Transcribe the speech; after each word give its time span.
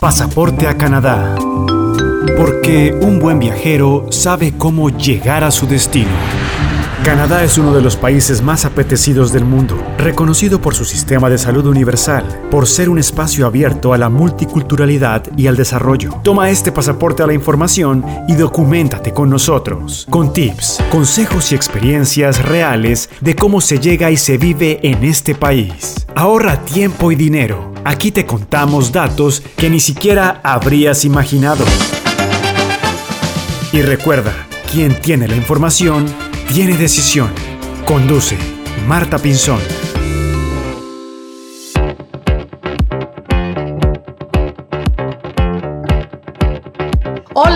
Pasaporte 0.00 0.66
a 0.66 0.78
Canadá. 0.78 1.34
Porque 2.38 2.98
un 3.02 3.18
buen 3.18 3.38
viajero 3.38 4.06
sabe 4.08 4.54
cómo 4.56 4.88
llegar 4.88 5.44
a 5.44 5.50
su 5.50 5.66
destino. 5.66 6.08
Canadá 7.04 7.44
es 7.44 7.58
uno 7.58 7.74
de 7.74 7.82
los 7.82 7.96
países 7.96 8.40
más 8.40 8.64
apetecidos 8.64 9.30
del 9.30 9.44
mundo, 9.44 9.76
reconocido 9.98 10.58
por 10.58 10.74
su 10.74 10.86
sistema 10.86 11.28
de 11.28 11.36
salud 11.36 11.66
universal, 11.66 12.24
por 12.50 12.66
ser 12.66 12.88
un 12.88 12.98
espacio 12.98 13.46
abierto 13.46 13.92
a 13.92 13.98
la 13.98 14.08
multiculturalidad 14.08 15.24
y 15.36 15.48
al 15.48 15.56
desarrollo. 15.56 16.18
Toma 16.24 16.48
este 16.48 16.72
pasaporte 16.72 17.22
a 17.22 17.26
la 17.26 17.34
información 17.34 18.02
y 18.26 18.36
documentate 18.36 19.12
con 19.12 19.28
nosotros, 19.28 20.06
con 20.08 20.32
tips, 20.32 20.82
consejos 20.90 21.52
y 21.52 21.56
experiencias 21.56 22.42
reales 22.42 23.10
de 23.20 23.36
cómo 23.36 23.60
se 23.60 23.78
llega 23.78 24.10
y 24.10 24.16
se 24.16 24.38
vive 24.38 24.80
en 24.82 25.04
este 25.04 25.34
país. 25.34 26.06
Ahorra 26.14 26.64
tiempo 26.64 27.12
y 27.12 27.16
dinero 27.16 27.69
Aquí 27.90 28.12
te 28.12 28.24
contamos 28.24 28.92
datos 28.92 29.42
que 29.56 29.68
ni 29.68 29.80
siquiera 29.80 30.40
habrías 30.44 31.04
imaginado. 31.04 31.64
Y 33.72 33.82
recuerda, 33.82 34.32
quien 34.70 35.00
tiene 35.00 35.26
la 35.26 35.34
información, 35.34 36.06
tiene 36.46 36.76
decisión. 36.76 37.32
Conduce 37.84 38.38
Marta 38.86 39.18
Pinzón. 39.18 39.58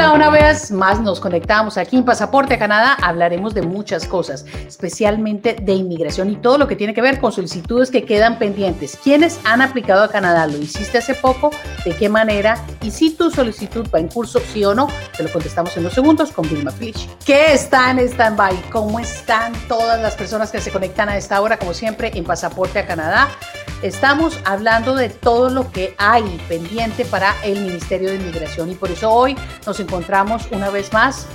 Hola, 0.04 0.12
una 0.12 0.28
vez 0.28 0.70
más 0.70 1.00
nos 1.00 1.18
conectamos 1.18 1.78
aquí 1.78 1.96
en 1.96 2.04
Pasaporte 2.04 2.52
a 2.52 2.58
Canadá. 2.58 2.92
Hablaremos 3.00 3.54
de 3.54 3.62
muchas 3.62 4.06
cosas, 4.06 4.44
especialmente 4.66 5.56
de 5.58 5.72
inmigración 5.72 6.28
y 6.28 6.36
todo 6.36 6.58
lo 6.58 6.68
que 6.68 6.77
tiene 6.77 6.92
que 6.92 7.00
ver 7.00 7.18
con 7.18 7.32
solicitudes 7.32 7.90
que 7.90 8.04
quedan 8.04 8.38
pendientes. 8.38 8.98
¿Quiénes 9.02 9.40
han 9.44 9.62
aplicado 9.62 10.02
a 10.02 10.10
Canadá? 10.10 10.46
¿Lo 10.46 10.58
hiciste 10.58 10.98
hace 10.98 11.14
poco? 11.14 11.52
¿De 11.86 11.96
qué 11.96 12.10
manera? 12.10 12.62
Y 12.82 12.90
si 12.90 13.14
tu 13.14 13.30
solicitud 13.30 13.88
va 13.94 13.98
en 13.98 14.08
curso, 14.08 14.41
sí 14.52 14.62
o 14.66 14.74
no, 14.74 14.88
te 15.16 15.22
lo 15.22 15.33
contestamos 15.33 15.74
en 15.78 15.84
dos 15.84 15.94
segundos 15.94 16.33
con 16.33 16.46
Vilma 16.50 16.70
Fish. 16.70 17.08
¿Qué 17.24 17.55
está 17.55 17.91
en 17.91 17.98
stand-by? 18.00 18.61
¿Cómo 18.70 19.00
están 19.00 19.55
todas 19.68 19.98
las 20.02 20.16
personas 20.16 20.50
que 20.50 20.61
se 20.61 20.70
conectan 20.70 21.08
a 21.08 21.16
esta 21.16 21.41
hora, 21.41 21.58
como 21.58 21.72
siempre, 21.72 22.11
en 22.14 22.24
Pasaporte 22.24 22.78
a 22.78 22.86
Canadá? 22.86 23.30
Estamos 23.83 24.39
hablando 24.46 24.94
de 24.94 25.11
todo 25.11 25.50
lo 25.50 25.70
que 25.70 25.94
hay 25.98 26.22
pendiente 26.48 27.05
para 27.05 27.34
el 27.42 27.61
Ministerio 27.61 28.08
de 28.08 28.16
Inmigración 28.16 28.70
y 28.70 28.74
por 28.77 28.91
eso 28.91 29.11
hoy 29.11 29.36
nos 29.66 29.78
encontramos 29.78 29.94
una 30.50 30.70
vez 30.70 30.92
más 30.92 31.27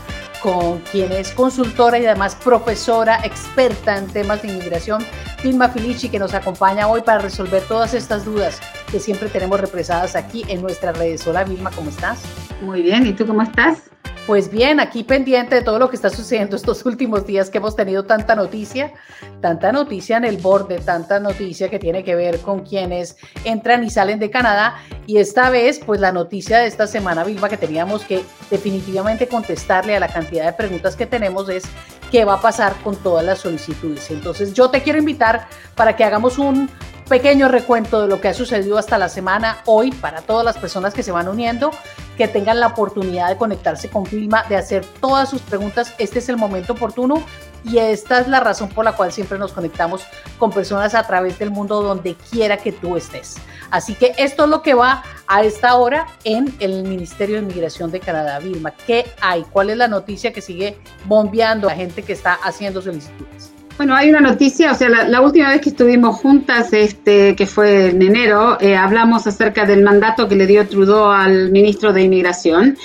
con 0.42 0.80
quien 0.92 1.12
es 1.12 1.32
consultora 1.32 2.00
y 2.00 2.06
además 2.06 2.36
profesora 2.36 3.20
experta 3.24 3.98
en 3.98 4.08
temas 4.08 4.42
de 4.42 4.50
inmigración, 4.50 5.06
Vilma 5.44 5.70
Filici, 5.70 6.10
que 6.10 6.20
nos 6.20 6.34
acompaña 6.34 6.88
hoy 6.88 7.02
para 7.02 7.20
resolver 7.20 7.64
todas 7.64 7.94
estas 7.94 8.26
dudas 8.26 8.60
que 8.90 9.00
siempre 9.00 9.30
tenemos 9.30 9.60
represadas 9.60 10.16
aquí 10.16 10.46
en 10.48 10.62
nuestras 10.62 10.98
redes. 10.98 11.26
Hola 11.28 11.44
Vilma, 11.44 11.72
¿cómo 11.72 11.90
estás? 11.90 12.22
Muy 12.62 12.82
bien, 12.82 13.06
¿y 13.06 13.14
tú 13.14 13.26
cómo 13.26 13.42
estás? 13.42 13.90
Pues 14.30 14.52
bien, 14.52 14.80
aquí 14.80 15.04
pendiente 15.04 15.56
de 15.56 15.62
todo 15.64 15.80
lo 15.80 15.90
que 15.90 15.96
está 15.96 16.12
sucediendo 16.12 16.56
estos 16.56 16.86
últimos 16.86 17.26
días 17.26 17.50
que 17.50 17.58
hemos 17.58 17.76
tenido 17.76 18.06
tanta 18.06 18.36
noticia, 18.36 18.94
tanta 19.42 19.72
noticia 19.72 20.18
en 20.18 20.26
el 20.26 20.38
borde, 20.38 20.80
tanta 20.80 21.20
noticia 21.20 21.70
que 21.70 21.80
tiene 21.80 22.04
que 22.04 22.16
ver 22.16 22.40
con 22.42 22.60
quienes 22.60 23.18
entran 23.44 23.84
y 23.84 23.90
salen 23.90 24.20
de 24.20 24.30
Canadá. 24.30 24.76
Y 25.08 25.18
esta 25.18 25.50
vez, 25.50 25.80
pues 25.84 26.00
la 26.00 26.12
noticia 26.12 26.60
de 26.60 26.68
esta 26.68 26.86
semana, 26.86 27.24
Vilma, 27.24 27.50
que 27.50 27.58
teníamos 27.58 28.04
que 28.04 28.24
definitivamente 28.52 29.28
contestarle 29.28 29.96
a 29.96 30.00
la 30.00 30.10
cantidad 30.10 30.46
de 30.46 30.54
preguntas 30.54 30.96
que 30.96 31.08
tenemos 31.08 31.50
es 31.50 31.64
qué 32.12 32.24
va 32.24 32.36
a 32.36 32.42
pasar 32.42 32.76
con 32.84 32.96
todas 32.98 33.26
las 33.26 33.40
solicitudes. 33.40 34.12
Entonces 34.12 34.54
yo 34.54 34.70
te 34.70 34.84
quiero 34.84 35.00
invitar 35.00 35.48
para 35.76 35.96
que 35.96 36.04
hagamos 36.04 36.38
un 36.38 36.70
pequeño 37.10 37.48
recuento 37.48 38.02
de 38.02 38.08
lo 38.08 38.22
que 38.22 38.28
ha 38.28 38.34
sucedido 38.36 38.78
hasta 38.78 39.00
la 39.00 39.10
semana 39.10 39.58
hoy 39.66 39.92
para 39.92 40.22
todas 40.22 40.46
las 40.46 40.60
personas 40.60 40.94
que 40.94 41.02
se 41.02 41.12
van 41.12 41.28
uniendo, 41.28 41.72
que 42.16 42.28
tengan 42.28 42.60
la 42.60 42.68
oportunidad 42.68 43.30
de 43.30 43.36
conectarse 43.36 43.90
con 43.90 44.06
Filma, 44.06 44.44
de 44.48 44.56
hacer 44.56 44.86
todas 45.02 45.28
sus 45.28 45.42
preguntas. 45.42 45.96
Este 45.98 46.20
es 46.20 46.30
el 46.30 46.38
momento 46.38 46.74
oportuno 46.74 47.24
y 47.64 47.80
esta 47.80 48.20
es 48.20 48.28
la 48.28 48.40
razón 48.40 48.70
por 48.70 48.86
la 48.86 48.94
cual 48.94 49.12
siempre 49.12 49.40
nos 49.40 49.54
conectamos 49.54 50.04
con 50.38 50.52
personas 50.52 50.94
a 50.94 51.02
través 51.02 51.40
del 51.40 51.50
mundo 51.50 51.82
donde 51.82 52.16
quiera 52.30 52.58
que 52.58 52.72
tú 52.72 52.96
estés. 52.96 53.38
Así 53.72 53.96
que 53.96 54.14
esto 54.18 54.44
es 54.44 54.50
lo 54.50 54.62
que 54.62 54.76
va 54.76 55.04
a 55.26 55.44
esta 55.44 55.76
hora 55.76 56.06
en 56.24 56.56
el 56.60 56.84
Ministerio 56.84 57.38
de 57.38 57.42
Inmigración 57.42 57.90
de 57.90 58.00
Canadá. 58.00 58.38
Vilma, 58.38 58.72
¿qué 58.86 59.12
hay? 59.20 59.44
¿Cuál 59.52 59.72
es 59.72 59.78
la 59.78 59.88
noticia 59.88 60.32
que 60.32 60.42
sigue 60.42 60.78
bombeando 61.06 61.68
a 61.68 61.72
la 61.72 61.78
gente 61.78 62.04
que 62.04 62.14
está 62.14 62.36
haciendo 62.36 62.84
solicitudes? 62.84 63.59
Bueno, 63.80 63.96
hay 63.96 64.10
una 64.10 64.20
noticia, 64.20 64.74
o 64.74 64.76
sea, 64.76 64.90
la, 64.90 65.22
última 65.22 65.52
vez 65.52 65.62
que 65.62 65.70
estuvimos 65.70 66.18
juntas, 66.18 66.74
este, 66.74 67.34
que 67.34 67.46
fue 67.46 67.92
en 67.92 68.02
enero, 68.02 68.58
eh, 68.60 68.76
hablamos 68.76 69.26
acerca 69.26 69.66
del 69.66 69.84
mandato 69.84 70.28
que 70.28 70.36
le 70.36 70.46
dio 70.48 70.68
Trudeau 70.68 71.06
al 71.06 71.50
ministro 71.50 71.94
de 71.94 72.02
Inmigración. 72.02 72.78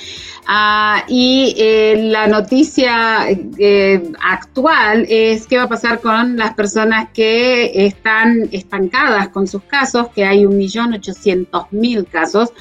Ah, 0.46 1.02
y 1.08 1.52
eh, 1.58 1.96
la 2.12 2.28
noticia 2.28 3.28
eh, 3.28 4.12
actual 4.22 5.04
es 5.08 5.48
qué 5.48 5.56
va 5.56 5.64
a 5.64 5.68
pasar 5.68 6.00
con 6.00 6.36
las 6.36 6.54
personas 6.54 7.08
que 7.12 7.86
están 7.86 8.48
estancadas 8.52 9.30
con 9.30 9.48
sus 9.48 9.64
casos, 9.64 10.10
que 10.14 10.24
hay 10.24 10.44
1.800.000 10.44 12.06
casos 12.06 12.52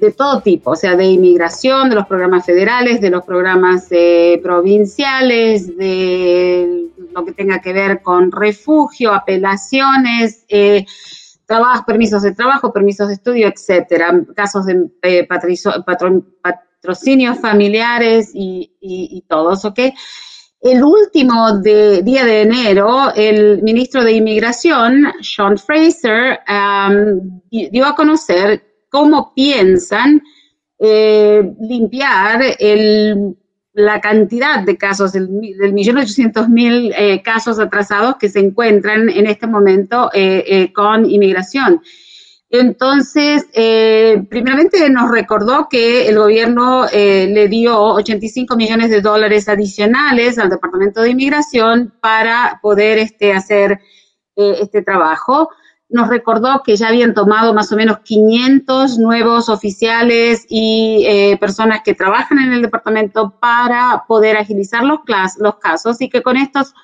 de 0.00 0.12
todo 0.12 0.40
tipo, 0.40 0.70
o 0.70 0.76
sea, 0.76 0.96
de 0.96 1.04
inmigración, 1.04 1.90
de 1.90 1.94
los 1.94 2.06
programas 2.06 2.46
federales, 2.46 3.02
de 3.02 3.10
los 3.10 3.22
programas 3.22 3.86
eh, 3.90 4.40
provinciales, 4.42 5.76
de 5.76 6.86
lo 7.12 7.24
que 7.24 7.32
tenga 7.32 7.60
que 7.60 7.74
ver 7.74 8.00
con 8.00 8.32
refugio, 8.32 9.12
apelaciones, 9.12 10.46
eh, 10.48 10.86
trabajo, 11.44 11.84
permisos 11.86 12.22
de 12.22 12.32
trabajo, 12.32 12.72
permisos 12.72 13.08
de 13.08 13.14
estudio, 13.14 13.48
etcétera, 13.48 14.22
casos 14.34 14.64
de 14.64 14.88
eh, 15.02 15.26
patrocinios 15.26 17.38
familiares 17.38 18.30
y, 18.32 19.22
todos, 19.28 19.66
¿ok? 19.66 19.80
El 20.62 20.82
último 20.82 21.58
día 21.58 22.24
de 22.24 22.42
enero, 22.42 23.12
el 23.14 23.62
ministro 23.62 24.02
de 24.02 24.12
Inmigración, 24.12 25.12
Sean 25.22 25.58
Fraser, 25.58 26.40
dio 27.50 27.86
a 27.86 27.94
conocer 27.94 28.69
cómo 28.90 29.32
piensan 29.34 30.22
eh, 30.78 31.42
limpiar 31.60 32.40
la 33.72 34.00
cantidad 34.00 34.64
de 34.64 34.76
casos, 34.76 35.12
del, 35.12 35.28
millón 35.72 35.98
ochocientos 35.98 36.48
mil 36.48 36.92
eh, 36.96 37.22
casos 37.22 37.58
atrasados 37.58 38.16
que 38.18 38.28
se 38.28 38.40
encuentran 38.40 39.08
en 39.08 39.26
este 39.26 39.46
momento 39.46 40.10
eh, 40.12 40.72
con 40.74 41.08
inmigración. 41.08 41.80
Entonces, 42.52 43.46
primeramente 44.28 44.90
nos 44.90 45.12
recordó 45.12 45.68
que 45.70 46.08
el 46.08 46.18
gobierno 46.18 46.84
le 46.92 47.46
dio 47.46 47.80
85 47.80 48.56
millones 48.56 48.90
de 48.90 49.00
dólares 49.00 49.48
adicionales 49.48 50.36
al 50.36 50.50
Departamento 50.50 51.00
de 51.00 51.10
Inmigración 51.10 51.94
para 52.00 52.58
poder 52.60 52.98
este, 52.98 53.32
hacer 53.32 53.78
este 54.34 54.82
trabajo 54.82 55.50
nos 55.90 56.08
recordó 56.08 56.62
que 56.64 56.76
ya 56.76 56.88
habían 56.88 57.14
tomado 57.14 57.52
más 57.52 57.72
o 57.72 57.76
menos 57.76 57.98
500 58.00 58.98
nuevos 58.98 59.48
oficiales 59.48 60.46
y 60.48 61.04
eh, 61.06 61.36
personas 61.38 61.80
que 61.84 61.94
trabajan 61.94 62.38
en 62.38 62.52
el 62.52 62.62
departamento 62.62 63.34
para 63.40 64.04
poder 64.06 64.36
agilizar 64.36 64.84
los, 64.84 65.00
casos 65.60 66.00
y 66.00 66.08
que 66.08 66.22
con 66.22 66.36
estos 66.36 66.74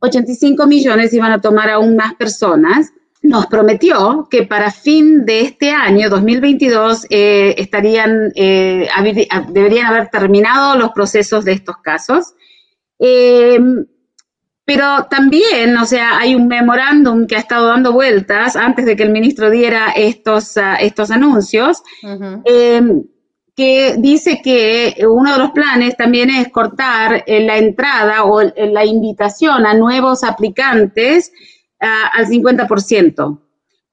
85 0.00 0.66
millones 0.66 1.12
iban 1.12 1.32
a 1.32 1.40
tomar 1.40 1.70
aún 1.70 1.96
más 1.96 2.14
personas. 2.14 2.92
Nos 3.22 3.46
prometió 3.46 4.28
que 4.30 4.42
para 4.42 4.70
fin 4.70 5.24
de 5.24 5.40
este 5.42 5.70
año, 5.70 6.10
2022, 6.10 7.06
eh, 7.08 7.54
estarían, 7.56 8.32
eh, 8.34 8.86
deberían 9.48 9.86
haber 9.86 10.08
terminado 10.08 10.76
los 10.78 10.90
procesos 10.90 11.44
de 11.44 11.52
estos 11.52 11.76
casos. 11.78 12.34
Pero 14.64 15.04
también, 15.10 15.76
o 15.76 15.84
sea, 15.84 16.18
hay 16.18 16.34
un 16.34 16.48
memorándum 16.48 17.26
que 17.26 17.36
ha 17.36 17.40
estado 17.40 17.66
dando 17.66 17.92
vueltas 17.92 18.56
antes 18.56 18.86
de 18.86 18.96
que 18.96 19.02
el 19.02 19.10
ministro 19.10 19.50
diera 19.50 19.92
estos, 19.94 20.56
ah, 20.56 20.76
estos 20.76 21.10
anuncios, 21.10 21.82
em, 22.44 23.04
que 23.54 23.96
dice 23.98 24.40
que 24.42 24.96
uno 25.06 25.32
de 25.32 25.38
los 25.38 25.50
planes 25.50 25.96
también 25.96 26.30
es 26.30 26.48
cortar 26.48 27.22
eh, 27.26 27.40
la 27.44 27.58
entrada 27.58 28.24
o 28.24 28.42
la 28.42 28.84
invitación 28.84 29.66
a 29.66 29.74
nuevos 29.74 30.24
aplicantes 30.24 31.30
ah, 31.80 32.10
al 32.14 32.26
50% 32.26 33.43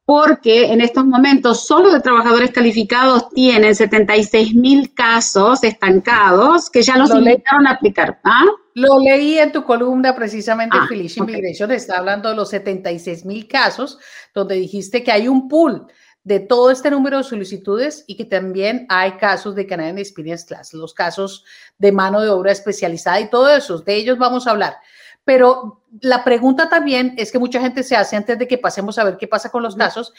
porque 0.06 0.72
en 0.72 0.82
estos 0.82 1.06
momentos 1.06 1.66
solo 1.66 1.92
de 1.92 2.02
trabajadores 2.02 2.52
calificados 2.52 3.30
tienen 3.30 3.76
76 3.76 4.56
mil 4.56 4.94
casos 4.94 5.64
estancados 5.64 6.70
que 6.70 6.82
ya 6.82 6.98
los 6.98 7.12
invitaron 7.12 7.68
a 7.68 7.72
aplicar. 7.72 8.20
¿ah? 8.24 8.46
Lo 8.74 9.00
leí 9.00 9.38
en 9.38 9.52
tu 9.52 9.64
columna 9.64 10.16
precisamente, 10.16 10.78
ah, 10.80 10.86
Felicia 10.88 11.22
Immigration 11.22 11.72
está 11.72 11.98
hablando 11.98 12.30
de 12.30 12.36
los 12.36 12.50
76 12.50 13.26
mil 13.26 13.48
casos, 13.48 14.00
donde 14.34 14.56
dijiste 14.56 15.04
que 15.04 15.12
hay 15.12 15.28
un 15.28 15.48
pool 15.48 15.88
de 16.24 16.40
todo 16.40 16.72
este 16.72 16.92
número 16.92 17.18
de 17.18 17.24
solicitudes 17.24 18.04
y 18.08 18.16
que 18.16 18.26
también 18.26 18.86
hay 18.90 19.14
casos 19.14 19.56
de 19.56 19.66
Canadian 19.66 19.98
Experience 19.98 20.46
Class, 20.46 20.74
los 20.74 20.94
casos 20.94 21.46
de 21.78 21.92
mano 21.92 22.22
de 22.22 22.30
obra 22.30 22.52
especializada 22.52 23.20
y 23.20 23.30
todo 23.30 23.54
eso, 23.54 23.80
de 23.80 23.96
ellos 23.96 24.18
vamos 24.18 24.46
a 24.48 24.52
hablar. 24.52 24.78
Pero 25.24 25.84
la 26.02 26.24
pregunta 26.24 26.70
también 26.70 27.14
es 27.18 27.32
que 27.32 27.40
mucha 27.40 27.60
gente 27.60 27.84
se 27.84 27.96
hace 27.96 28.16
antes 28.16 28.38
de 28.40 28.48
que 28.48 28.58
pasemos 28.58 28.98
a 28.98 29.04
ver 29.04 29.18
qué 29.18 29.28
pasa 29.28 29.50
con 29.50 29.64
los 29.64 29.76
casos. 29.76 30.14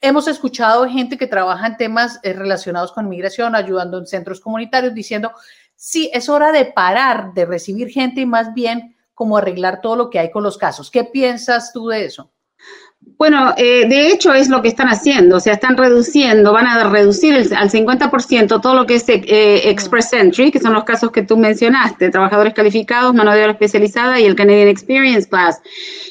hemos 0.00 0.28
escuchado 0.28 0.86
gente 0.88 1.16
que 1.16 1.26
trabaja 1.26 1.66
en 1.66 1.76
temas 1.76 2.20
eh, 2.22 2.34
relacionados 2.34 2.92
con 2.92 3.08
migración, 3.08 3.54
ayudando 3.54 3.98
en 3.98 4.06
centros 4.06 4.40
comunitarios, 4.40 4.92
diciendo, 4.92 5.32
sí, 5.76 6.10
es 6.12 6.28
hora 6.28 6.52
de 6.52 6.66
parar 6.66 7.32
de 7.32 7.46
recibir 7.46 7.88
gente 7.88 8.20
y 8.20 8.26
más 8.26 8.52
bien 8.52 8.96
como 9.14 9.36
arreglar 9.36 9.80
todo 9.80 9.96
lo 9.96 10.10
que 10.10 10.18
hay 10.18 10.30
con 10.30 10.42
los 10.42 10.58
casos. 10.58 10.90
¿Qué 10.90 11.04
piensas 11.04 11.72
tú 11.72 11.88
de 11.88 12.04
eso? 12.04 12.33
Bueno, 13.16 13.54
eh, 13.56 13.86
de 13.88 14.08
hecho 14.08 14.34
es 14.34 14.48
lo 14.48 14.60
que 14.60 14.68
están 14.68 14.88
haciendo, 14.88 15.36
o 15.36 15.40
sea, 15.40 15.54
están 15.54 15.76
reduciendo, 15.76 16.52
van 16.52 16.66
a 16.66 16.90
reducir 16.90 17.34
al 17.34 17.70
50% 17.70 18.60
todo 18.60 18.74
lo 18.74 18.86
que 18.86 18.96
es 18.96 19.08
eh, 19.08 19.70
Express 19.70 20.12
Entry, 20.12 20.50
que 20.50 20.58
son 20.58 20.72
los 20.72 20.84
casos 20.84 21.12
que 21.12 21.22
tú 21.22 21.36
mencionaste, 21.36 22.10
trabajadores 22.10 22.54
calificados, 22.54 23.14
mano 23.14 23.32
de 23.32 23.42
obra 23.42 23.52
especializada 23.52 24.20
y 24.20 24.24
el 24.24 24.34
Canadian 24.34 24.68
Experience 24.68 25.28
Class. 25.28 25.60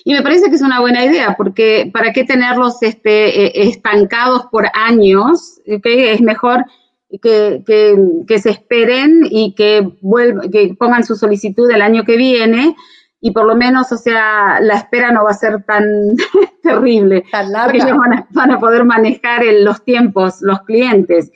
Y 0.06 0.14
me 0.14 0.22
parece 0.22 0.50
que 0.50 0.56
es 0.56 0.62
una 0.62 0.80
buena 0.80 1.04
idea, 1.04 1.36
porque 1.38 1.90
¿para 1.94 2.14
qué 2.14 2.24
tenerlos 2.24 2.82
este, 2.82 3.46
eh, 3.46 3.68
estancados 3.68 4.48
por 4.50 4.68
años? 4.74 5.60
Es 5.66 6.22
mejor 6.22 6.66
que, 7.22 7.64
que, 8.28 8.40
se 8.40 8.50
esperen 8.50 9.28
y 9.30 9.54
que, 9.56 9.88
que 10.52 10.74
pongan 10.80 11.04
su 11.04 11.16
solicitud 11.16 11.70
el 11.70 11.82
año 11.82 12.06
que 12.06 12.18
viene 12.18 12.76
y 13.26 13.32
por 13.32 13.46
lo 13.46 13.56
menos, 13.56 13.90
o 13.94 13.98
sea, 13.98 14.60
la 14.60 14.76
espera 14.76 15.10
no 15.14 15.24
va 15.24 15.32
a 15.32 15.34
ser 15.34 15.64
tan 15.64 15.84
terrible. 16.62 17.24
Tan 17.32 17.54
larga. 17.54 17.72
Porque 17.72 17.78
ellos 17.78 17.98
van 18.32 18.52
a, 18.52 18.60
poder 18.60 18.84
manejar 18.84 19.46
los 19.62 19.82
tiempos, 19.86 20.42
los 20.42 20.62
clientes. 20.64 21.32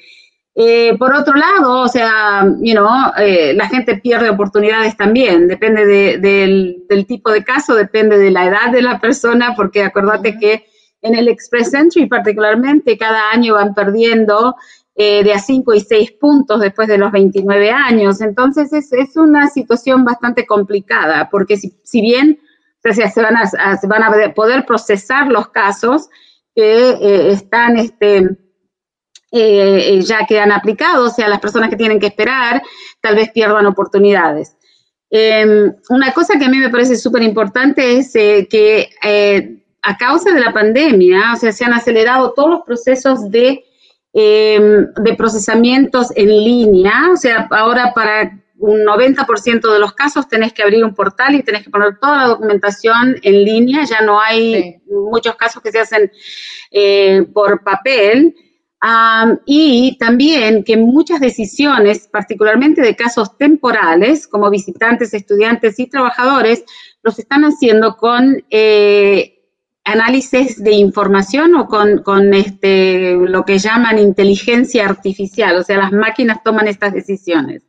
Eh, 0.53 0.97
por 0.99 1.15
otro 1.15 1.33
lado, 1.35 1.83
o 1.83 1.87
sea, 1.87 2.45
you 2.59 2.73
know, 2.73 2.89
eh, 3.17 3.53
la 3.53 3.69
gente 3.69 3.99
pierde 3.99 4.29
oportunidades 4.29 4.97
también, 4.97 5.47
depende 5.47 5.85
del, 6.17 7.05
tipo 7.07 7.31
de 7.31 7.45
caso, 7.45 7.73
depende 7.73 8.17
de 8.17 8.31
la 8.31 8.47
edad 8.47 8.69
de 8.73 8.81
la 8.81 8.99
persona, 8.99 9.53
porque 9.55 9.83
acuérdate 9.83 10.37
que 10.37 10.65
en 11.01 11.15
el 11.15 11.29
Express 11.29 11.73
Entry 11.73 12.07
particularmente 12.07 12.97
cada 12.97 13.31
año 13.31 13.53
van 13.53 13.73
perdiendo 13.73 14.57
eh, 14.99 15.23
de 15.23 15.31
a 15.31 15.37
5 15.37 15.75
y 15.75 15.79
6 15.81 16.13
puntos 16.13 16.59
después 16.59 16.87
de 16.87 16.97
los 16.97 17.11
29 17.11 17.69
años. 17.69 18.19
Entonces 18.19 18.73
es, 18.73 18.91
es 18.91 19.15
una 19.15 19.47
situación 19.47 20.03
bastante 20.03 20.47
complicada, 20.47 21.29
porque 21.29 21.55
si, 21.55 21.79
si 21.83 22.01
bien 22.01 22.39
se, 22.81 23.21
van 23.21 23.37
a, 23.37 23.77
se 23.77 23.85
van 23.85 24.01
a 24.01 24.33
poder 24.33 24.65
procesar 24.65 25.27
los 25.27 25.49
casos 25.49 26.09
que 26.55 26.89
eh, 26.89 27.31
están, 27.31 27.77
este, 27.77 28.27
eh, 29.31 30.01
ya 30.01 30.25
que 30.25 30.39
han 30.39 30.51
aplicado, 30.51 31.05
o 31.05 31.09
sea, 31.11 31.29
las 31.29 31.41
personas 31.41 31.69
que 31.69 31.75
tienen 31.75 31.99
que 31.99 32.07
esperar 32.07 32.63
tal 32.99 33.17
vez 33.17 33.29
pierdan 33.29 33.67
oportunidades. 33.67 34.57
Em, 35.11 35.75
una 35.89 36.11
cosa 36.11 36.39
que 36.39 36.45
a 36.45 36.49
mí 36.49 36.57
me 36.57 36.71
parece 36.71 36.95
súper 36.95 37.21
importante 37.21 37.99
es 37.99 38.13
que 38.13 38.89
a 39.83 39.95
causa 39.95 40.33
de 40.33 40.39
la 40.39 40.51
pandemia, 40.51 41.33
o 41.35 41.37
sea, 41.37 41.51
se 41.51 41.65
han 41.65 41.73
acelerado 41.73 42.33
todos 42.33 42.49
los 42.49 42.61
procesos 42.63 43.29
de 43.29 43.63
Em, 44.19 44.91
de 44.95 45.13
procesamientos 45.13 46.07
en 46.15 46.29
línea, 46.29 47.11
o 47.13 47.17
sea, 47.17 47.47
ahora 47.51 47.93
para 47.93 48.35
un 48.57 48.83
90% 48.83 49.71
de 49.71 49.77
los 49.77 49.93
casos 49.93 50.27
tenés 50.27 50.53
que 50.53 50.63
abrir 50.63 50.83
un 50.83 50.95
portal 50.95 51.35
y 51.35 51.43
tenés 51.43 51.63
que 51.63 51.69
poner 51.69 51.99
toda 51.99 52.17
la 52.17 52.27
documentación 52.29 53.17
en 53.21 53.43
línea, 53.43 53.85
ya 53.85 54.01
no 54.01 54.19
hay 54.19 54.77
muchos 54.89 55.35
casos 55.35 55.61
que 55.61 55.71
se 55.71 55.81
hacen 55.81 56.11
eh, 56.71 57.27
por 57.31 57.63
papel. 57.63 58.33
y 59.45 59.97
también 59.99 60.63
que 60.63 60.77
muchas 60.77 61.19
decisiones, 61.19 62.07
particularmente 62.07 62.81
de 62.81 62.95
casos 62.95 63.37
temporales, 63.37 64.27
como 64.27 64.49
visitantes, 64.49 65.13
estudiantes 65.13 65.79
y 65.79 65.85
trabajadores, 65.85 66.63
los 67.03 67.19
están 67.19 67.43
haciendo 67.43 67.97
con 67.97 68.43
eh, 68.49 69.36
análisis 69.87 70.61
de 70.61 70.73
información 70.73 71.55
o 71.55 71.67
con, 71.67 72.33
este, 72.33 73.13
lo 73.13 73.45
que 73.45 73.57
llaman 73.57 73.97
inteligencia 73.97 74.85
artificial, 74.85 75.57
o 75.57 75.63
sea, 75.63 75.77
las 75.77 75.91
máquinas 75.91 76.43
toman 76.43 76.67
estas 76.67 76.93
decisiones. 76.93 77.63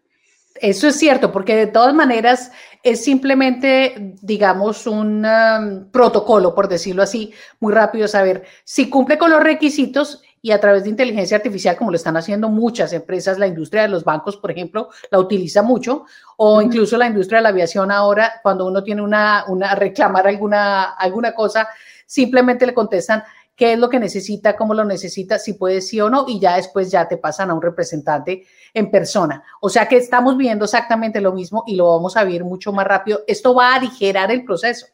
Eso 0.60 0.88
es 0.88 0.96
cierto, 0.96 1.30
porque 1.30 1.54
de 1.54 1.68
todas 1.68 1.94
maneras 1.94 2.50
es 2.82 3.04
simplemente, 3.04 4.16
digamos, 4.20 4.88
un 4.88 5.24
um, 5.24 5.90
protocolo, 5.92 6.54
por 6.54 6.68
decirlo 6.68 7.04
así, 7.04 7.32
muy 7.60 7.72
rápido 7.72 8.08
saber 8.08 8.42
si 8.64 8.90
cumple 8.90 9.18
con 9.18 9.30
los 9.30 9.42
requisitos 9.42 10.20
y 10.42 10.50
a 10.50 10.60
través 10.60 10.84
de 10.84 10.90
inteligencia 10.90 11.36
artificial, 11.36 11.76
como 11.76 11.90
lo 11.90 11.96
están 11.96 12.16
haciendo 12.16 12.48
muchas 12.48 12.92
empresas, 12.92 13.38
la 13.38 13.46
industria 13.46 13.82
de 13.82 13.88
los 13.88 14.04
bancos, 14.04 14.36
por 14.36 14.50
ejemplo, 14.50 14.88
la 15.10 15.18
utiliza 15.18 15.62
mucho, 15.62 16.06
o 16.36 16.62
incluso 16.62 16.96
la 16.96 17.06
industria 17.06 17.38
de 17.38 17.42
la 17.44 17.48
aviación 17.50 17.90
ahora, 17.90 18.40
cuando 18.42 18.66
uno 18.66 18.82
tiene 18.82 19.02
una, 19.02 19.44
una 19.48 19.74
reclamar 19.74 20.26
alguna, 20.26 20.94
alguna 20.94 21.34
cosa, 21.34 21.68
simplemente 22.08 22.66
le 22.66 22.74
contestan 22.74 23.22
qué 23.54 23.74
es 23.74 23.78
lo 23.78 23.90
que 23.90 23.98
necesita, 23.98 24.56
cómo 24.56 24.72
lo 24.72 24.84
necesita, 24.84 25.38
si 25.38 25.52
puede 25.52 25.80
sí 25.80 26.00
o 26.00 26.08
no, 26.08 26.24
y 26.26 26.40
ya 26.40 26.56
después 26.56 26.90
ya 26.90 27.06
te 27.06 27.18
pasan 27.18 27.50
a 27.50 27.54
un 27.54 27.60
representante 27.60 28.46
en 28.72 28.90
persona. 28.90 29.42
O 29.60 29.68
sea 29.68 29.86
que 29.86 29.96
estamos 29.96 30.36
viendo 30.36 30.64
exactamente 30.64 31.20
lo 31.20 31.32
mismo 31.32 31.64
y 31.66 31.76
lo 31.76 31.88
vamos 31.88 32.16
a 32.16 32.24
ver 32.24 32.44
mucho 32.44 32.72
más 32.72 32.86
rápido. 32.86 33.20
Esto 33.26 33.54
va 33.54 33.72
a 33.72 33.76
aligerar 33.76 34.30
el 34.30 34.44
proceso. 34.44 34.86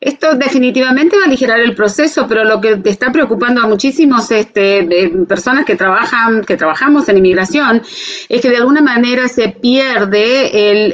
Esto 0.00 0.34
definitivamente 0.34 1.16
va 1.16 1.22
a 1.22 1.26
aligerar 1.26 1.60
el 1.60 1.74
proceso, 1.74 2.26
pero 2.28 2.44
lo 2.44 2.60
que 2.60 2.76
te 2.76 2.90
está 2.90 3.10
preocupando 3.10 3.62
a 3.62 3.66
muchísimos 3.66 4.30
este, 4.30 5.10
personas 5.26 5.64
que 5.64 5.76
trabajan, 5.76 6.44
que 6.44 6.58
trabajamos 6.58 7.08
en 7.08 7.18
inmigración, 7.18 7.80
es 8.28 8.40
que 8.42 8.50
de 8.50 8.58
alguna 8.58 8.82
manera 8.82 9.28
se 9.28 9.48
pierde 9.48 10.90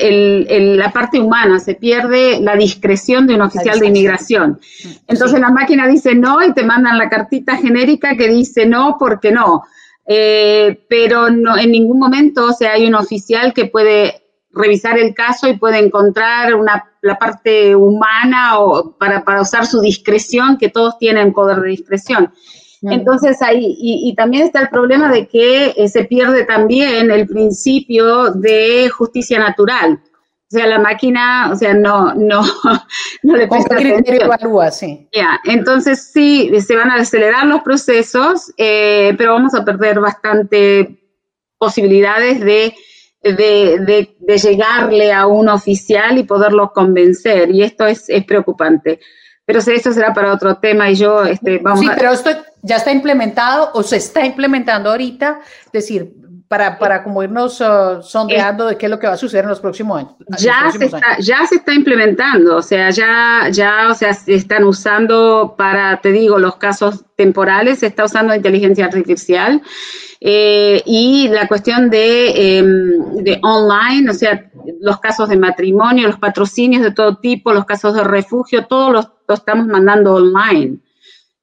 la 0.77 0.93
parte 0.93 1.19
humana, 1.19 1.59
se 1.59 1.75
pierde 1.75 2.39
la 2.41 2.55
discreción 2.55 3.27
de 3.27 3.35
un 3.35 3.43
oficial 3.43 3.81
de 3.81 3.87
inmigración. 3.89 4.61
Entonces 5.09 5.41
la 5.41 5.51
máquina 5.51 5.89
dice 5.89 6.15
no 6.15 6.45
y 6.45 6.53
te 6.53 6.63
mandan 6.63 6.97
la 6.97 7.09
cartita 7.09 7.57
genérica 7.57 8.17
que 8.17 8.29
dice 8.29 8.67
no 8.67 8.97
porque 8.99 9.33
no. 9.33 9.65
Eh, 10.07 10.85
pero 10.89 11.31
no, 11.31 11.57
en 11.57 11.71
ningún 11.71 11.99
momento 11.99 12.47
o 12.47 12.53
sea, 12.53 12.73
hay 12.73 12.87
un 12.87 12.95
oficial 12.95 13.53
que 13.53 13.67
puede 13.67 14.23
revisar 14.53 14.99
el 14.99 15.15
caso 15.15 15.49
y 15.49 15.57
puede 15.57 15.79
encontrar 15.79 16.55
una, 16.55 16.93
la 17.03 17.19
parte 17.19 17.75
humana 17.77 18.59
o 18.59 18.97
para, 18.99 19.25
para 19.25 19.43
usar 19.43 19.67
su 19.67 19.81
discreción, 19.81 20.59
que 20.59 20.69
todos 20.69 20.99
tienen 20.99 21.33
poder 21.33 21.61
de 21.61 21.69
discreción. 21.69 22.33
Entonces 22.83 23.43
ahí, 23.43 23.77
y, 23.79 24.15
también 24.15 24.45
está 24.45 24.61
el 24.61 24.71
problema 24.71 25.13
de 25.13 25.29
que 25.29 25.75
eh, 25.77 25.89
se 25.89 26.05
pierde 26.05 26.45
también 26.45 27.11
el 27.11 27.27
principio 27.27 28.31
de 28.31 28.89
justicia 28.89 29.39
natural. 29.39 30.01
O 30.53 30.57
sea, 30.57 30.67
la 30.67 30.79
máquina, 30.79 31.51
o 31.53 31.57
sea, 31.57 31.75
no, 31.75 32.15
no, 32.15 32.43
no 33.23 33.37
le 33.37 33.47
presta 33.47 33.77
criterio 33.77 34.23
evalúa, 34.23 34.71
sí. 34.71 35.09
Ya, 35.13 35.41
entonces 35.45 36.11
sí, 36.13 36.51
se 36.61 36.75
van 36.75 36.91
a 36.91 36.97
acelerar 36.97 37.47
los 37.47 37.61
procesos, 37.61 38.53
eh, 38.57 39.15
pero 39.19 39.35
vamos 39.35 39.55
a 39.55 39.65
perder 39.65 40.01
bastante 40.01 40.99
posibilidades 41.59 42.41
de 42.41 42.75
de, 43.23 44.09
de, 44.19 44.39
llegarle 44.39 45.13
a 45.13 45.27
un 45.27 45.49
oficial 45.49 46.19
y 46.19 46.25
poderlo 46.25 46.73
convencer. 46.73 47.51
Y 47.51 47.63
esto 47.63 47.87
es, 47.87 48.09
es 48.09 48.25
preocupante. 48.25 49.01
Pero 49.45 49.59
eso 49.59 49.93
será 49.93 50.15
para 50.15 50.33
otro 50.33 50.57
tema 50.57 50.91
y 50.91 50.95
yo 50.95 51.25
este, 51.25 51.59
vamos 51.59 51.81
Sí, 51.81 51.89
pero 51.97 52.13
esto 52.13 52.31
ya 52.63 52.77
está 52.77 52.93
implementado 52.93 53.71
o 53.75 53.83
se 53.83 53.97
está 53.97 54.25
implementando 54.25 54.91
ahorita, 54.91 55.41
es 55.67 55.73
decir, 55.73 56.13
para, 56.51 56.81
para 56.81 57.05
como 57.05 57.23
irnos 57.23 57.61
uh, 57.61 58.03
sondeando 58.03 58.67
de 58.67 58.77
qué 58.77 58.87
es 58.87 58.91
lo 58.91 58.99
que 58.99 59.07
va 59.07 59.13
a 59.13 59.17
suceder 59.17 59.45
en 59.45 59.51
los 59.51 59.61
próximos 59.61 60.01
años. 60.01 60.15
Ya, 60.37 60.69
se 60.77 60.87
está, 60.87 61.17
ya 61.21 61.47
se 61.47 61.55
está 61.55 61.73
implementando, 61.73 62.57
o 62.57 62.63
sea, 62.63 62.91
ya, 62.91 63.49
ya, 63.53 63.87
o 63.89 63.95
sea, 63.95 64.13
se 64.13 64.35
están 64.35 64.65
usando 64.65 65.55
para, 65.57 66.01
te 66.01 66.11
digo, 66.11 66.41
los 66.41 66.57
casos 66.57 67.05
temporales, 67.15 67.79
se 67.79 67.87
está 67.87 68.05
usando 68.05 68.35
inteligencia 68.35 68.87
artificial 68.87 69.63
eh, 70.21 70.83
y 70.87 71.29
la 71.29 71.47
cuestión 71.47 71.89
de, 71.89 72.59
em, 72.59 73.23
de, 73.23 73.39
online, 73.45 74.11
o 74.11 74.15
sea, 74.15 74.51
los 74.81 74.99
casos 74.99 75.29
de 75.29 75.37
matrimonio, 75.37 76.09
los 76.09 76.19
patrocinios 76.19 76.83
de 76.83 76.91
todo 76.91 77.19
tipo, 77.19 77.53
los 77.53 77.65
casos 77.65 77.95
de 77.95 78.03
refugio, 78.03 78.67
todos 78.67 78.93
los, 78.93 79.09
estamos 79.39 79.69
mandando 79.69 80.15
online. 80.15 80.81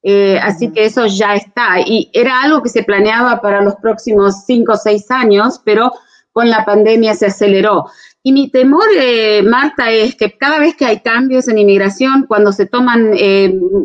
Eh, 0.02 0.38
así 0.42 0.70
que 0.72 0.84
eso 0.84 1.06
ya 1.06 1.34
está. 1.34 1.80
Y 1.80 2.10
era 2.12 2.42
algo 2.42 2.62
que 2.62 2.68
se 2.68 2.82
planeaba 2.82 3.40
para 3.40 3.62
los 3.62 3.76
próximos 3.76 4.44
cinco 4.46 4.72
o 4.72 4.76
seis 4.76 5.10
años, 5.10 5.60
pero 5.64 5.92
con 6.32 6.48
la 6.48 6.64
pandemia 6.64 7.14
se 7.14 7.26
aceleró. 7.26 7.86
Y 8.22 8.32
mi 8.32 8.50
temor, 8.50 8.86
eh, 8.96 9.42
Marta, 9.42 9.90
es 9.90 10.14
que 10.14 10.36
cada 10.36 10.58
vez 10.58 10.74
que 10.76 10.84
hay 10.84 11.00
cambios 11.00 11.48
en 11.48 11.58
inmigración, 11.58 12.26
cuando 12.28 12.52
se 12.52 12.66
toman 12.66 13.12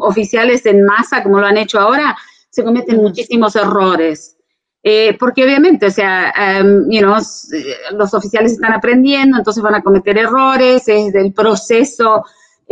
oficiales 0.02 0.66
en 0.66 0.84
masa, 0.86 1.24
como 1.24 1.40
lo 1.40 1.48
han 1.48 1.58
hecho 1.58 1.80
ahora, 1.80 2.16
se 2.50 2.64
cometen 2.64 2.98
muchísimos 2.98 3.56
errores. 3.56 4.38
Eh, 4.86 5.16
porque 5.18 5.46
obviamente, 5.46 5.86
o 5.86 5.92
sea, 5.92 6.34
um, 6.62 6.92
you 6.92 7.00
know, 7.00 7.16
los 7.94 8.14
oficiales 8.14 8.52
están 8.52 8.74
aprendiendo, 8.74 9.38
entonces 9.38 9.64
van 9.64 9.76
a 9.76 9.82
cometer 9.82 10.18
errores, 10.18 10.90
es 10.90 11.16
el 11.16 11.32
proceso 11.32 12.26